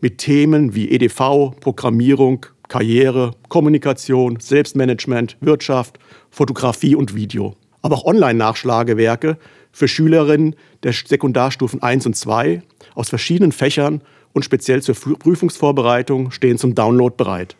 mit 0.00 0.18
Themen 0.18 0.74
wie 0.74 0.90
EDV, 0.90 1.54
Programmierung, 1.60 2.46
Karriere, 2.68 3.32
Kommunikation, 3.48 4.38
Selbstmanagement, 4.40 5.36
Wirtschaft, 5.40 5.98
Fotografie 6.30 6.94
und 6.94 7.14
Video. 7.14 7.56
Aber 7.82 7.96
auch 7.96 8.04
Online-Nachschlagewerke 8.04 9.38
für 9.72 9.88
Schülerinnen 9.88 10.54
der 10.82 10.92
Sekundarstufen 10.92 11.82
1 11.82 12.06
und 12.06 12.16
2 12.16 12.62
aus 12.94 13.08
verschiedenen 13.08 13.52
Fächern 13.52 14.02
und 14.32 14.44
speziell 14.44 14.82
zur 14.82 14.94
Prüfungsvorbereitung 14.94 16.30
stehen 16.30 16.58
zum 16.58 16.74
Download 16.74 17.14
bereit. 17.16 17.56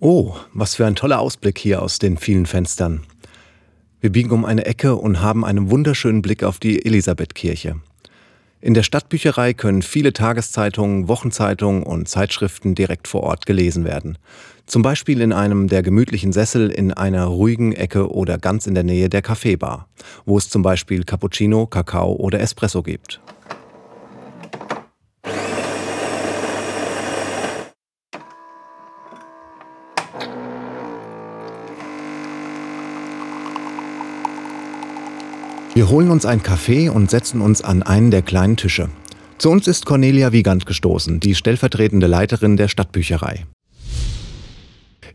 Oh, 0.00 0.34
was 0.52 0.74
für 0.74 0.86
ein 0.86 0.96
toller 0.96 1.20
Ausblick 1.20 1.58
hier 1.58 1.82
aus 1.82 1.98
den 1.98 2.18
vielen 2.18 2.46
Fenstern. 2.46 3.02
Wir 4.00 4.10
biegen 4.10 4.32
um 4.32 4.44
eine 4.44 4.66
Ecke 4.66 4.96
und 4.96 5.22
haben 5.22 5.44
einen 5.44 5.70
wunderschönen 5.70 6.20
Blick 6.20 6.42
auf 6.44 6.58
die 6.58 6.84
Elisabethkirche. 6.84 7.76
In 8.60 8.74
der 8.74 8.82
Stadtbücherei 8.82 9.52
können 9.52 9.82
viele 9.82 10.12
Tageszeitungen, 10.12 11.06
Wochenzeitungen 11.06 11.82
und 11.82 12.08
Zeitschriften 12.08 12.74
direkt 12.74 13.08
vor 13.08 13.22
Ort 13.22 13.44
gelesen 13.44 13.84
werden. 13.84 14.16
Zum 14.66 14.80
Beispiel 14.80 15.20
in 15.20 15.34
einem 15.34 15.68
der 15.68 15.82
gemütlichen 15.82 16.32
Sessel 16.32 16.70
in 16.70 16.92
einer 16.92 17.24
ruhigen 17.26 17.72
Ecke 17.72 18.10
oder 18.10 18.38
ganz 18.38 18.66
in 18.66 18.74
der 18.74 18.84
Nähe 18.84 19.10
der 19.10 19.20
Kaffeebar, 19.20 19.88
wo 20.24 20.38
es 20.38 20.48
zum 20.48 20.62
Beispiel 20.62 21.04
Cappuccino, 21.04 21.66
Kakao 21.66 22.14
oder 22.14 22.40
Espresso 22.40 22.82
gibt. 22.82 23.20
Wir 35.84 35.90
holen 35.90 36.10
uns 36.10 36.24
ein 36.24 36.42
Kaffee 36.42 36.88
und 36.88 37.10
setzen 37.10 37.42
uns 37.42 37.62
an 37.62 37.82
einen 37.82 38.10
der 38.10 38.22
kleinen 38.22 38.56
Tische. 38.56 38.88
Zu 39.36 39.50
uns 39.50 39.68
ist 39.68 39.84
Cornelia 39.84 40.32
Wiegand 40.32 40.64
gestoßen, 40.64 41.20
die 41.20 41.34
stellvertretende 41.34 42.06
Leiterin 42.06 42.56
der 42.56 42.68
Stadtbücherei. 42.68 43.44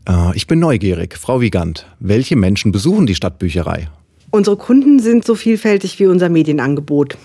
Äh, 0.08 0.36
ich 0.36 0.46
bin 0.46 0.60
neugierig, 0.60 1.18
Frau 1.18 1.42
Wiegand. 1.42 1.88
Welche 2.00 2.36
Menschen 2.36 2.72
besuchen 2.72 3.08
die 3.08 3.16
Stadtbücherei? 3.16 3.88
Unsere 4.30 4.58
Kunden 4.58 5.00
sind 5.00 5.26
so 5.26 5.34
vielfältig 5.34 5.98
wie 5.98 6.06
unser 6.06 6.30
Medienangebot. 6.30 7.18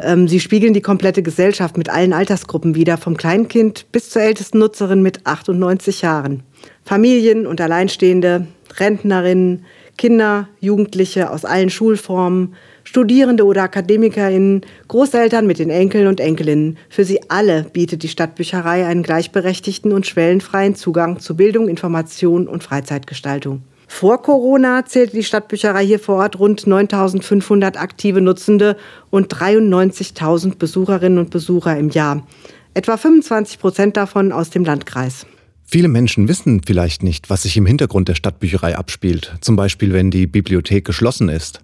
Ähm, 0.00 0.28
sie 0.28 0.38
spiegeln 0.38 0.72
die 0.72 0.80
komplette 0.80 1.24
Gesellschaft 1.24 1.76
mit 1.76 1.88
allen 1.88 2.12
Altersgruppen 2.12 2.76
wider, 2.76 2.98
vom 2.98 3.16
Kleinkind 3.16 3.86
bis 3.90 4.10
zur 4.10 4.22
ältesten 4.22 4.60
Nutzerin 4.60 5.02
mit 5.02 5.26
98 5.26 6.02
Jahren. 6.02 6.44
Familien 6.84 7.48
und 7.48 7.60
Alleinstehende, 7.60 8.46
Rentnerinnen, 8.78 9.64
Kinder, 9.98 10.48
Jugendliche 10.60 11.30
aus 11.30 11.44
allen 11.44 11.70
Schulformen, 11.70 12.54
Studierende 12.86 13.44
oder 13.44 13.64
AkademikerInnen, 13.64 14.60
Großeltern 14.86 15.44
mit 15.46 15.58
den 15.58 15.70
Enkeln 15.70 16.06
und 16.06 16.20
Enkelinnen. 16.20 16.78
Für 16.88 17.04
sie 17.04 17.20
alle 17.28 17.64
bietet 17.64 18.04
die 18.04 18.08
Stadtbücherei 18.08 18.86
einen 18.86 19.02
gleichberechtigten 19.02 19.92
und 19.92 20.06
schwellenfreien 20.06 20.76
Zugang 20.76 21.18
zu 21.18 21.36
Bildung, 21.36 21.68
Information 21.68 22.46
und 22.46 22.62
Freizeitgestaltung. 22.62 23.62
Vor 23.88 24.22
Corona 24.22 24.84
zählte 24.84 25.16
die 25.16 25.24
Stadtbücherei 25.24 25.84
hier 25.84 25.98
vor 25.98 26.16
Ort 26.16 26.38
rund 26.38 26.64
9500 26.66 27.76
aktive 27.76 28.20
Nutzende 28.20 28.76
und 29.10 29.34
93.000 29.34 30.56
Besucherinnen 30.56 31.18
und 31.18 31.30
Besucher 31.30 31.76
im 31.76 31.90
Jahr. 31.90 32.24
Etwa 32.72 32.96
25 32.96 33.58
Prozent 33.58 33.96
davon 33.96 34.30
aus 34.30 34.50
dem 34.50 34.64
Landkreis. 34.64 35.26
Viele 35.64 35.88
Menschen 35.88 36.28
wissen 36.28 36.62
vielleicht 36.64 37.02
nicht, 37.02 37.30
was 37.30 37.42
sich 37.42 37.56
im 37.56 37.66
Hintergrund 37.66 38.06
der 38.06 38.14
Stadtbücherei 38.14 38.76
abspielt, 38.76 39.34
zum 39.40 39.56
Beispiel 39.56 39.92
wenn 39.92 40.12
die 40.12 40.28
Bibliothek 40.28 40.84
geschlossen 40.84 41.28
ist. 41.28 41.60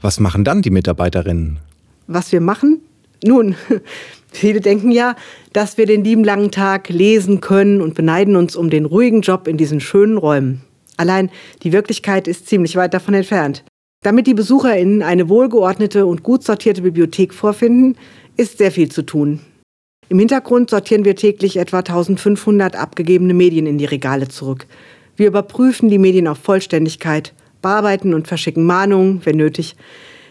Was 0.00 0.20
machen 0.20 0.44
dann 0.44 0.62
die 0.62 0.70
Mitarbeiterinnen? 0.70 1.58
Was 2.06 2.30
wir 2.32 2.40
machen? 2.40 2.80
Nun, 3.24 3.56
viele 4.32 4.60
denken 4.60 4.92
ja, 4.92 5.16
dass 5.52 5.76
wir 5.76 5.86
den 5.86 6.04
lieben 6.04 6.24
langen 6.24 6.50
Tag 6.50 6.88
lesen 6.88 7.40
können 7.40 7.80
und 7.80 7.94
beneiden 7.94 8.36
uns 8.36 8.54
um 8.54 8.70
den 8.70 8.84
ruhigen 8.84 9.22
Job 9.22 9.48
in 9.48 9.56
diesen 9.56 9.80
schönen 9.80 10.16
Räumen. 10.16 10.62
Allein 10.96 11.30
die 11.62 11.72
Wirklichkeit 11.72 12.28
ist 12.28 12.48
ziemlich 12.48 12.76
weit 12.76 12.94
davon 12.94 13.14
entfernt. 13.14 13.64
Damit 14.02 14.26
die 14.28 14.34
BesucherInnen 14.34 15.02
eine 15.02 15.28
wohlgeordnete 15.28 16.06
und 16.06 16.22
gut 16.22 16.44
sortierte 16.44 16.82
Bibliothek 16.82 17.34
vorfinden, 17.34 17.96
ist 18.36 18.58
sehr 18.58 18.70
viel 18.70 18.90
zu 18.90 19.02
tun. 19.02 19.40
Im 20.08 20.18
Hintergrund 20.18 20.70
sortieren 20.70 21.04
wir 21.04 21.16
täglich 21.16 21.56
etwa 21.56 21.78
1500 21.78 22.76
abgegebene 22.76 23.34
Medien 23.34 23.66
in 23.66 23.78
die 23.78 23.84
Regale 23.84 24.28
zurück. 24.28 24.66
Wir 25.16 25.26
überprüfen 25.26 25.88
die 25.88 25.98
Medien 25.98 26.28
auf 26.28 26.38
Vollständigkeit, 26.38 27.34
bearbeiten 27.68 28.14
und 28.14 28.26
verschicken 28.26 28.64
Mahnungen, 28.64 29.20
wenn 29.24 29.36
nötig. 29.36 29.76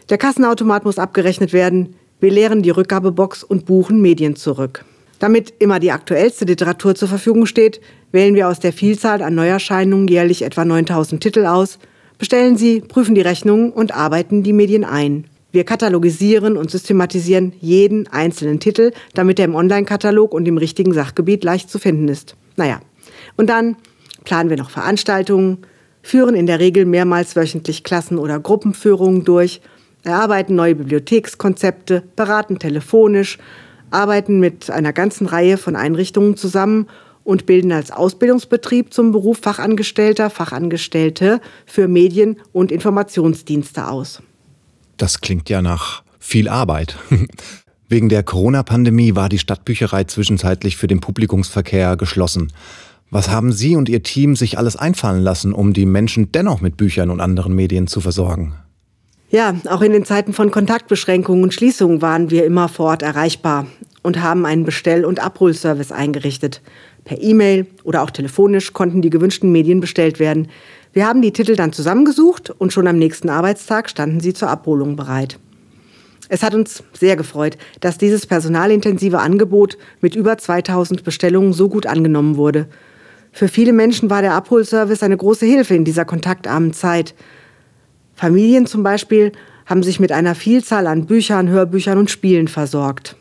Der 0.10 0.18
Kassenautomat 0.18 0.86
muss 0.86 0.98
abgerechnet 0.98 1.54
werden. 1.54 1.96
Wir 2.20 2.32
leeren 2.32 2.64
die 2.64 2.72
Rückgabebox 2.72 3.44
und 3.44 3.68
buchen 3.68 4.02
Medien 4.02 4.36
zurück. 4.36 4.84
Damit 5.20 5.54
immer 5.60 5.80
die 5.80 5.92
aktuellste 5.92 6.46
Literatur 6.46 6.96
zur 6.96 7.08
Verfügung 7.08 7.46
steht, 7.46 7.80
wählen 8.12 8.34
wir 8.34 8.48
aus 8.48 8.60
der 8.60 8.74
Vielzahl 8.74 9.22
an 9.22 9.36
Neuerscheinungen 9.36 10.08
jährlich 10.08 10.42
etwa 10.42 10.66
9000 10.66 11.22
Titel 11.22 11.46
aus, 11.46 11.78
bestellen 12.18 12.58
sie, 12.58 12.82
prüfen 12.82 13.14
die 13.14 13.22
Rechnungen 13.22 13.72
und 13.72 13.96
arbeiten 13.96 14.42
die 14.42 14.54
Medien 14.54 14.84
ein. 14.84 15.26
Wir 15.52 15.64
katalogisieren 15.64 16.58
und 16.58 16.72
systematisieren 16.72 17.54
jeden 17.62 18.08
einzelnen 18.08 18.60
Titel, 18.60 18.92
damit 19.14 19.38
er 19.38 19.46
im 19.46 19.56
Online-Katalog 19.56 20.34
und 20.34 20.48
im 20.48 20.58
richtigen 20.58 20.94
Sachgebiet 20.94 21.44
leicht 21.44 21.70
zu 21.70 21.78
finden 21.78 22.08
ist. 22.08 22.36
Naja, 22.56 22.80
und 23.36 23.48
dann 23.50 23.76
planen 24.24 24.50
wir 24.50 24.58
noch 24.58 24.72
Veranstaltungen, 24.72 25.60
führen 26.08 26.36
in 26.36 26.46
der 26.46 26.60
Regel 26.60 26.86
mehrmals 26.86 27.36
wöchentlich 27.36 27.84
Klassen- 27.84 28.18
oder 28.18 28.40
Gruppenführungen 28.40 29.26
durch, 29.26 29.60
erarbeiten 30.04 30.56
neue 30.56 30.76
Bibliothekskonzepte, 30.76 32.04
beraten 32.16 32.60
telefonisch, 32.60 33.38
arbeiten 33.92 34.40
mit 34.40 34.70
einer 34.70 34.94
ganzen 34.94 35.28
Reihe 35.28 35.58
von 35.58 35.76
Einrichtungen 35.76 36.38
zusammen 36.38 36.88
und 37.26 37.46
bilden 37.46 37.74
als 37.74 37.92
Ausbildungsbetrieb 37.92 38.94
zum 38.94 39.12
Beruf 39.12 39.40
Fachangestellter, 39.40 40.30
Fachangestellte 40.30 41.42
für 41.66 41.90
Medien- 41.90 42.38
und 42.54 42.72
Informationsdienste 42.72 43.90
aus. 43.90 44.22
Das 44.96 45.20
klingt 45.20 45.50
ja 45.50 45.62
nach 45.62 46.04
viel 46.20 46.48
Arbeit. 46.48 46.96
Wegen 47.90 48.08
der 48.08 48.24
Corona-Pandemie 48.24 49.16
war 49.16 49.28
die 49.28 49.40
Stadtbücherei 49.40 50.06
zwischenzeitlich 50.06 50.78
für 50.78 50.88
den 50.88 51.02
Publikumsverkehr 51.02 51.98
geschlossen. 51.98 52.54
Was 53.10 53.30
haben 53.30 53.54
Sie 53.54 53.78
und 53.78 53.88
Ihr 53.88 54.04
Team 54.04 54.36
sich 54.36 54.58
alles 54.58 54.76
einfallen 54.76 55.24
lassen, 55.24 55.54
um 55.54 55.72
die 55.72 55.86
Menschen 55.86 56.32
dennoch 56.34 56.60
mit 56.60 56.76
Büchern 56.76 57.10
und 57.10 57.22
anderen 57.22 57.56
Medien 57.56 57.88
zu 57.88 58.02
versorgen? 58.02 58.56
Ja, 59.30 59.56
auch 59.70 59.82
in 59.82 59.94
den 59.94 60.06
Zeiten 60.06 60.34
von 60.34 60.52
Kontaktbeschränkungen 60.52 61.44
und 61.44 61.54
Schließungen 61.54 62.02
waren 62.02 62.30
wir 62.30 62.46
immer 62.46 62.68
vor 62.68 62.88
Ort 62.88 63.04
erreichbar 63.04 63.68
und 64.04 64.22
haben 64.22 64.46
einen 64.46 64.66
Bestell- 64.66 65.06
und 65.06 65.22
Abholservice 65.22 65.92
eingerichtet. 65.92 66.62
Per 67.06 67.22
E-Mail 67.22 67.66
oder 67.84 68.04
auch 68.04 68.12
telefonisch 68.12 68.74
konnten 68.74 69.02
die 69.02 69.10
gewünschten 69.10 69.52
Medien 69.52 69.80
bestellt 69.80 70.20
werden. 70.20 70.50
Wir 70.92 71.08
haben 71.08 71.22
die 71.22 71.32
Titel 71.32 71.56
dann 71.56 71.74
zusammengesucht 71.74 72.50
und 72.50 72.74
schon 72.74 72.88
am 72.88 72.98
nächsten 72.98 73.30
Arbeitstag 73.30 73.90
standen 73.90 74.20
sie 74.20 74.34
zur 74.34 74.50
Abholung 74.50 74.98
bereit. 74.98 75.40
Es 76.30 76.44
hat 76.44 76.54
uns 76.54 76.84
sehr 76.94 77.16
gefreut, 77.16 77.58
dass 77.80 77.98
dieses 77.98 78.26
personalintensive 78.26 79.20
Angebot 79.20 79.78
mit 80.02 80.16
über 80.16 80.38
2000 80.38 81.04
Bestellungen 81.06 81.54
so 81.54 81.70
gut 81.70 81.86
angenommen 81.86 82.36
wurde. 82.36 82.68
Für 83.38 83.48
viele 83.48 83.72
Menschen 83.72 84.10
war 84.10 84.24
der 84.24 84.34
Abholservice 84.34 85.04
eine 85.04 85.16
große 85.16 85.46
Hilfe 85.46 85.76
in 85.76 85.86
dieser 85.86 86.06
kontaktarmen 86.06 86.74
Zeit. 86.74 87.14
Familien 88.16 88.66
zum 88.66 88.82
Beispiel 88.82 89.32
haben 89.68 89.84
sich 89.84 90.00
mit 90.00 90.12
einer 90.12 90.34
Vielzahl 90.34 90.88
an 90.88 91.06
Büchern, 91.06 91.48
Hörbüchern 91.48 92.00
und 92.00 92.10
Spielen 92.10 92.48
versorgt. 92.48 93.16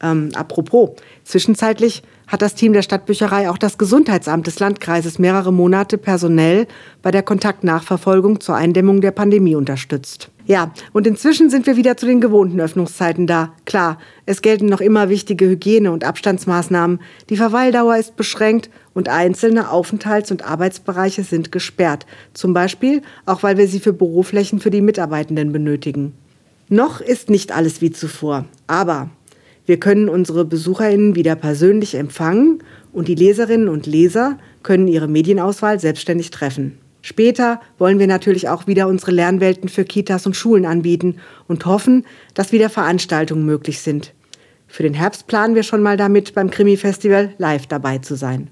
Ähm, 0.00 0.30
apropos, 0.36 0.90
zwischenzeitlich 1.24 2.04
hat 2.26 2.42
das 2.42 2.54
Team 2.54 2.72
der 2.72 2.82
Stadtbücherei 2.82 3.50
auch 3.50 3.58
das 3.58 3.78
Gesundheitsamt 3.78 4.46
des 4.46 4.58
Landkreises 4.58 5.18
mehrere 5.18 5.52
Monate 5.52 5.98
personell 5.98 6.66
bei 7.02 7.10
der 7.10 7.22
Kontaktnachverfolgung 7.22 8.40
zur 8.40 8.56
Eindämmung 8.56 9.00
der 9.00 9.10
Pandemie 9.10 9.54
unterstützt. 9.54 10.30
Ja, 10.46 10.72
und 10.92 11.06
inzwischen 11.06 11.48
sind 11.48 11.66
wir 11.66 11.76
wieder 11.76 11.96
zu 11.96 12.04
den 12.04 12.20
gewohnten 12.20 12.60
Öffnungszeiten 12.60 13.26
da. 13.26 13.54
Klar, 13.64 13.98
es 14.26 14.42
gelten 14.42 14.66
noch 14.66 14.82
immer 14.82 15.08
wichtige 15.08 15.46
Hygiene- 15.48 15.90
und 15.90 16.04
Abstandsmaßnahmen. 16.04 17.00
Die 17.30 17.38
Verweildauer 17.38 17.96
ist 17.96 18.16
beschränkt 18.16 18.68
und 18.92 19.08
einzelne 19.08 19.70
Aufenthalts- 19.70 20.30
und 20.30 20.44
Arbeitsbereiche 20.44 21.24
sind 21.24 21.50
gesperrt. 21.50 22.04
Zum 22.34 22.52
Beispiel 22.52 23.00
auch, 23.24 23.42
weil 23.42 23.56
wir 23.56 23.68
sie 23.68 23.80
für 23.80 23.94
Büroflächen 23.94 24.60
für 24.60 24.70
die 24.70 24.82
Mitarbeitenden 24.82 25.50
benötigen. 25.50 26.12
Noch 26.68 27.00
ist 27.00 27.30
nicht 27.30 27.52
alles 27.52 27.80
wie 27.80 27.90
zuvor, 27.90 28.44
aber 28.66 29.10
wir 29.66 29.80
können 29.80 30.08
unsere 30.08 30.44
Besucherinnen 30.44 31.14
wieder 31.14 31.36
persönlich 31.36 31.94
empfangen 31.94 32.62
und 32.92 33.08
die 33.08 33.14
Leserinnen 33.14 33.68
und 33.68 33.86
Leser 33.86 34.38
können 34.62 34.88
ihre 34.88 35.08
Medienauswahl 35.08 35.80
selbstständig 35.80 36.30
treffen. 36.30 36.78
Später 37.00 37.60
wollen 37.78 37.98
wir 37.98 38.06
natürlich 38.06 38.48
auch 38.48 38.66
wieder 38.66 38.88
unsere 38.88 39.10
Lernwelten 39.10 39.68
für 39.68 39.84
Kitas 39.84 40.26
und 40.26 40.36
Schulen 40.36 40.64
anbieten 40.64 41.16
und 41.48 41.66
hoffen, 41.66 42.06
dass 42.32 42.52
wieder 42.52 42.70
Veranstaltungen 42.70 43.44
möglich 43.44 43.80
sind. 43.80 44.14
Für 44.66 44.82
den 44.82 44.94
Herbst 44.94 45.26
planen 45.26 45.54
wir 45.54 45.62
schon 45.62 45.82
mal 45.82 45.96
damit, 45.96 46.34
beim 46.34 46.50
Krimi-Festival 46.50 47.34
live 47.38 47.66
dabei 47.66 47.98
zu 47.98 48.16
sein. 48.16 48.48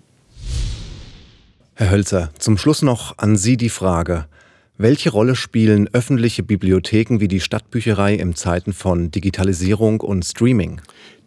Herr 1.75 1.91
Hölzer, 1.91 2.31
zum 2.39 2.59
Schluss 2.59 2.83
noch 2.83 3.17
an 3.19 3.37
Sie 3.37 3.57
die 3.57 3.71
Frage. 3.71 4.27
Welche 4.83 5.11
Rolle 5.11 5.37
spielen 5.37 5.89
öffentliche 5.93 6.43
Bibliotheken 6.43 7.21
wie 7.21 7.29
die 7.29 7.39
Stadtbücherei 7.39 8.15
in 8.15 8.35
Zeiten 8.35 8.73
von 8.73 9.13
Digitalisierung 9.13 10.01
und 10.01 10.25
Streaming? 10.25 10.81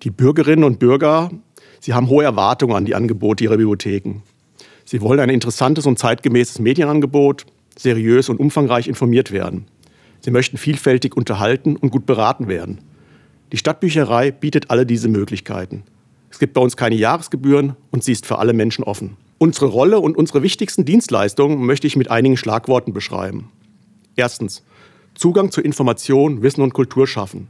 Die 0.03 0.09
Bürgerinnen 0.09 0.65
und 0.65 0.77
Bürger, 0.77 1.31
sie 1.79 1.93
haben 1.93 2.09
hohe 2.09 2.25
Erwartungen 2.25 2.75
an 2.75 2.83
die 2.83 2.95
Angebote 2.95 3.45
ihrer 3.45 3.55
Bibliotheken. 3.55 4.23
Sie 4.83 4.99
wollen 4.99 5.21
ein 5.21 5.29
interessantes 5.29 5.85
und 5.85 5.97
zeitgemäßes 5.97 6.59
Medienangebot, 6.59 7.45
seriös 7.77 8.27
und 8.27 8.41
umfangreich 8.41 8.89
informiert 8.89 9.31
werden. 9.31 9.67
Sie 10.19 10.31
möchten 10.31 10.57
vielfältig 10.57 11.15
unterhalten 11.15 11.77
und 11.77 11.91
gut 11.91 12.05
beraten 12.05 12.49
werden. 12.49 12.79
Die 13.53 13.57
Stadtbücherei 13.57 14.31
bietet 14.31 14.69
alle 14.69 14.85
diese 14.85 15.07
Möglichkeiten. 15.07 15.83
Es 16.29 16.39
gibt 16.39 16.55
bei 16.55 16.59
uns 16.59 16.75
keine 16.75 16.95
Jahresgebühren 16.95 17.77
und 17.91 18.03
sie 18.03 18.11
ist 18.11 18.25
für 18.25 18.37
alle 18.37 18.51
Menschen 18.51 18.83
offen. 18.83 19.15
Unsere 19.45 19.67
Rolle 19.67 19.99
und 19.99 20.17
unsere 20.17 20.41
wichtigsten 20.41 20.85
Dienstleistungen 20.85 21.63
möchte 21.67 21.85
ich 21.85 21.95
mit 21.95 22.09
einigen 22.09 22.35
Schlagworten 22.35 22.93
beschreiben. 22.93 23.51
Erstens. 24.15 24.63
Zugang 25.13 25.51
zu 25.51 25.61
Information, 25.61 26.41
Wissen 26.41 26.63
und 26.63 26.73
Kultur 26.73 27.05
schaffen. 27.05 27.47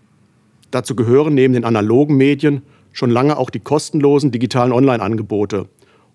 Dazu 0.71 0.93
gehören 0.97 1.33
neben 1.35 1.53
den 1.53 1.63
analogen 1.63 2.17
Medien 2.17 2.63
schon 2.91 3.11
lange 3.11 3.37
auch 3.37 3.49
die 3.49 3.61
kostenlosen 3.61 4.31
digitalen 4.31 4.73
Online-Angebote, 4.73 5.69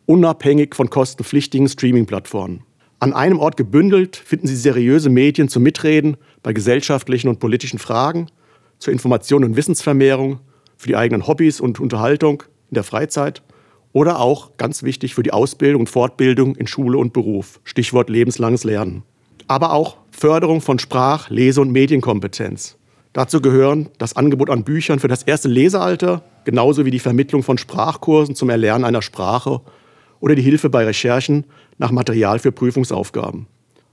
unabhängig 0.04 0.74
von 0.74 0.90
kostenpflichtigen 0.90 1.66
Streaming-Plattformen. 1.66 2.60
An 2.98 3.14
einem 3.14 3.38
Ort 3.38 3.56
gebündelt 3.56 4.16
finden 4.16 4.48
Sie 4.48 4.56
seriöse 4.56 5.08
Medien 5.08 5.48
zum 5.48 5.62
Mitreden 5.62 6.18
bei 6.42 6.52
gesellschaftlichen 6.52 7.28
und 7.28 7.40
politischen 7.40 7.78
Fragen, 7.78 8.26
zur 8.80 8.92
Information 8.92 9.44
und 9.44 9.56
Wissensvermehrung, 9.56 10.40
für 10.76 10.88
die 10.88 10.96
eigenen 10.96 11.26
Hobbys 11.26 11.58
und 11.58 11.80
Unterhaltung 11.80 12.42
in 12.68 12.74
der 12.74 12.84
Freizeit 12.84 13.40
oder 13.92 14.20
auch, 14.20 14.56
ganz 14.56 14.82
wichtig, 14.82 15.14
für 15.14 15.22
die 15.22 15.32
Ausbildung 15.32 15.80
und 15.80 15.88
Fortbildung 15.88 16.54
in 16.54 16.66
Schule 16.66 16.98
und 16.98 17.12
Beruf, 17.12 17.60
Stichwort 17.64 18.08
lebenslanges 18.08 18.64
Lernen. 18.64 19.02
Aber 19.48 19.72
auch 19.72 19.96
Förderung 20.10 20.60
von 20.60 20.78
Sprach-, 20.78 21.28
Lese- 21.28 21.60
und 21.60 21.72
Medienkompetenz. 21.72 22.76
Dazu 23.12 23.40
gehören 23.40 23.88
das 23.98 24.14
Angebot 24.14 24.50
an 24.50 24.62
Büchern 24.62 25.00
für 25.00 25.08
das 25.08 25.24
erste 25.24 25.48
Lesealter, 25.48 26.22
genauso 26.44 26.84
wie 26.84 26.92
die 26.92 27.00
Vermittlung 27.00 27.42
von 27.42 27.58
Sprachkursen 27.58 28.36
zum 28.36 28.50
Erlernen 28.50 28.84
einer 28.84 29.02
Sprache 29.02 29.60
oder 30.20 30.36
die 30.36 30.42
Hilfe 30.42 30.70
bei 30.70 30.84
Recherchen 30.84 31.44
nach 31.78 31.90
Material 31.90 32.38
für 32.38 32.52
Prüfungsaufgaben. 32.52 33.48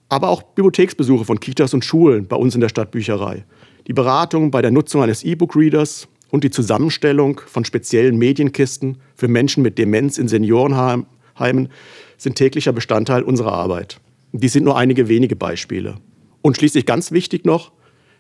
Aber 0.10 0.30
auch 0.30 0.44
Bibliotheksbesuche 0.44 1.26
von 1.26 1.40
Kitas 1.40 1.74
und 1.74 1.84
Schulen 1.84 2.28
bei 2.28 2.36
uns 2.36 2.54
in 2.54 2.62
der 2.62 2.70
Stadtbücherei, 2.70 3.46
die 3.88 3.94
Beratung 3.94 4.52
bei 4.52 4.62
der 4.62 4.72
Nutzung 4.72 5.02
eines 5.02 5.24
E-Book-Readers 5.24 6.08
und 6.30 6.44
die 6.44 6.52
Zusammenstellung 6.52 7.42
von 7.46 7.66
speziellen 7.66 8.18
Medienkisten 8.18 8.98
für 9.16 9.28
Menschen 9.28 9.64
mit 9.64 9.78
Demenz 9.78 10.18
in 10.18 10.28
Seniorenheimen 10.28 11.70
sind 12.18 12.36
täglicher 12.36 12.74
Bestandteil 12.74 13.24
unserer 13.24 13.54
Arbeit. 13.54 14.00
Dies 14.34 14.54
sind 14.54 14.64
nur 14.64 14.78
einige 14.78 15.08
wenige 15.08 15.36
Beispiele. 15.36 15.96
Und 16.42 16.58
schließlich 16.58 16.86
ganz 16.86 17.12
wichtig 17.12 17.46
noch, 17.46 17.72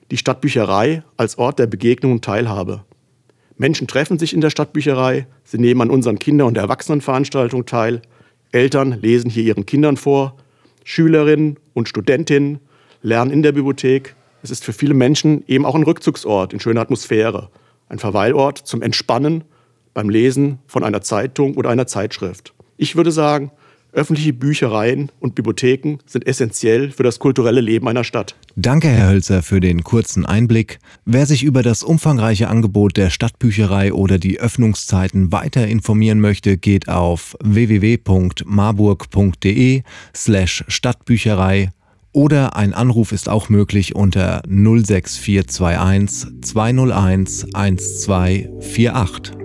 die 0.09 0.17
Stadtbücherei 0.17 1.03
als 1.17 1.37
Ort 1.37 1.59
der 1.59 1.67
Begegnung 1.67 2.13
und 2.13 2.23
Teilhabe. 2.23 2.85
Menschen 3.57 3.87
treffen 3.87 4.19
sich 4.19 4.33
in 4.33 4.41
der 4.41 4.51
Stadtbücherei, 4.51 5.27
sie 5.43 5.57
nehmen 5.57 5.81
an 5.81 5.89
unseren 5.89 6.19
Kinder- 6.19 6.45
und 6.45 6.57
Erwachsenenveranstaltungen 6.57 7.65
teil, 7.65 8.01
Eltern 8.51 8.99
lesen 9.01 9.29
hier 9.29 9.43
ihren 9.43 9.65
Kindern 9.65 9.97
vor, 9.97 10.37
Schülerinnen 10.83 11.57
und 11.73 11.89
Studentinnen 11.89 12.59
lernen 13.01 13.31
in 13.31 13.43
der 13.43 13.51
Bibliothek. 13.51 14.15
Es 14.41 14.51
ist 14.51 14.63
für 14.63 14.73
viele 14.73 14.93
Menschen 14.93 15.43
eben 15.47 15.65
auch 15.65 15.75
ein 15.75 15.83
Rückzugsort 15.83 16.53
in 16.53 16.59
schöner 16.59 16.81
Atmosphäre, 16.81 17.49
ein 17.89 17.99
Verweilort 17.99 18.57
zum 18.57 18.81
Entspannen, 18.81 19.43
beim 19.93 20.09
Lesen 20.09 20.59
von 20.67 20.83
einer 20.83 21.01
Zeitung 21.01 21.55
oder 21.55 21.69
einer 21.69 21.87
Zeitschrift. 21.87 22.53
Ich 22.77 22.95
würde 22.95 23.11
sagen, 23.11 23.51
öffentliche 23.93 24.33
Büchereien 24.33 25.11
und 25.19 25.33
Bibliotheken 25.33 25.97
sind 26.05 26.27
essentiell 26.27 26.91
für 26.91 27.01
das 27.03 27.19
kulturelle 27.19 27.61
Leben 27.61 27.87
einer 27.87 28.03
Stadt. 28.03 28.35
Danke, 28.55 28.89
Herr 28.89 29.09
Hölzer, 29.09 29.41
für 29.41 29.59
den 29.59 29.83
kurzen 29.83 30.23
Einblick. 30.25 30.77
Wer 31.05 31.25
sich 31.25 31.43
über 31.43 31.63
das 31.63 31.83
umfangreiche 31.83 32.47
Angebot 32.47 32.97
der 32.97 33.09
Stadtbücherei 33.09 33.93
oder 33.93 34.19
die 34.19 34.39
Öffnungszeiten 34.39 35.31
weiter 35.31 35.67
informieren 35.67 36.19
möchte, 36.19 36.57
geht 36.57 36.89
auf 36.89 37.35
www.marburg.de 37.41 39.83
slash 40.13 40.63
Stadtbücherei 40.67 41.69
oder 42.17 42.55
ein 42.55 42.73
Anruf 42.73 43.11
ist 43.11 43.29
auch 43.29 43.47
möglich 43.47 43.95
unter 43.95 44.41
06421 44.47 46.41
201 46.41 47.43
1248. 47.53 49.37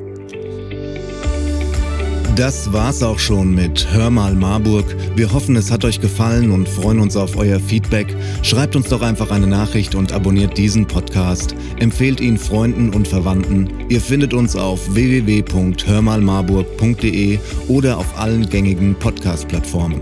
Das 2.35 2.73
war's 2.73 3.03
auch 3.03 3.19
schon 3.19 3.55
mit 3.55 3.93
Hör 3.93 4.09
mal 4.09 4.35
Marburg. 4.35 4.87
Wir 5.17 5.35
hoffen, 5.35 5.55
es 5.57 5.71
hat 5.71 5.85
euch 5.85 6.01
gefallen 6.01 6.51
und 6.51 6.67
freuen 6.67 7.01
uns 7.01 7.15
auf 7.15 7.37
euer 7.37 7.61
Feedback. 7.61 8.07
Schreibt 8.41 8.75
uns 8.75 8.89
doch 8.89 9.03
einfach 9.03 9.31
eine 9.31 9.47
Nachricht 9.47 9.95
und 9.95 10.13
abonniert 10.13 10.57
diesen 10.57 10.87
Podcast. 10.87 11.55
Empfehlt 11.79 12.23
ihn 12.23 12.39
Freunden 12.39 12.89
und 12.89 13.07
Verwandten. 13.07 13.69
Ihr 13.91 14.01
findet 14.01 14.33
uns 14.33 14.57
auf 14.57 14.95
www.hörmalmarburg.de 14.95 17.39
oder 17.69 17.99
auf 17.99 18.19
allen 18.19 18.49
gängigen 18.49 18.95
Podcast-Plattformen. 18.95 20.01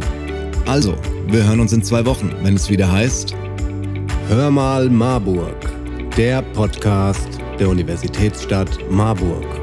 Also, 0.70 0.94
wir 1.26 1.42
hören 1.48 1.58
uns 1.58 1.72
in 1.72 1.82
zwei 1.82 2.06
Wochen, 2.06 2.30
wenn 2.44 2.54
es 2.54 2.70
wieder 2.70 2.92
heißt 2.92 3.34
Hör 4.28 4.52
mal 4.52 4.88
Marburg, 4.88 5.56
der 6.16 6.42
Podcast 6.42 7.40
der 7.58 7.70
Universitätsstadt 7.70 8.78
Marburg. 8.88 9.59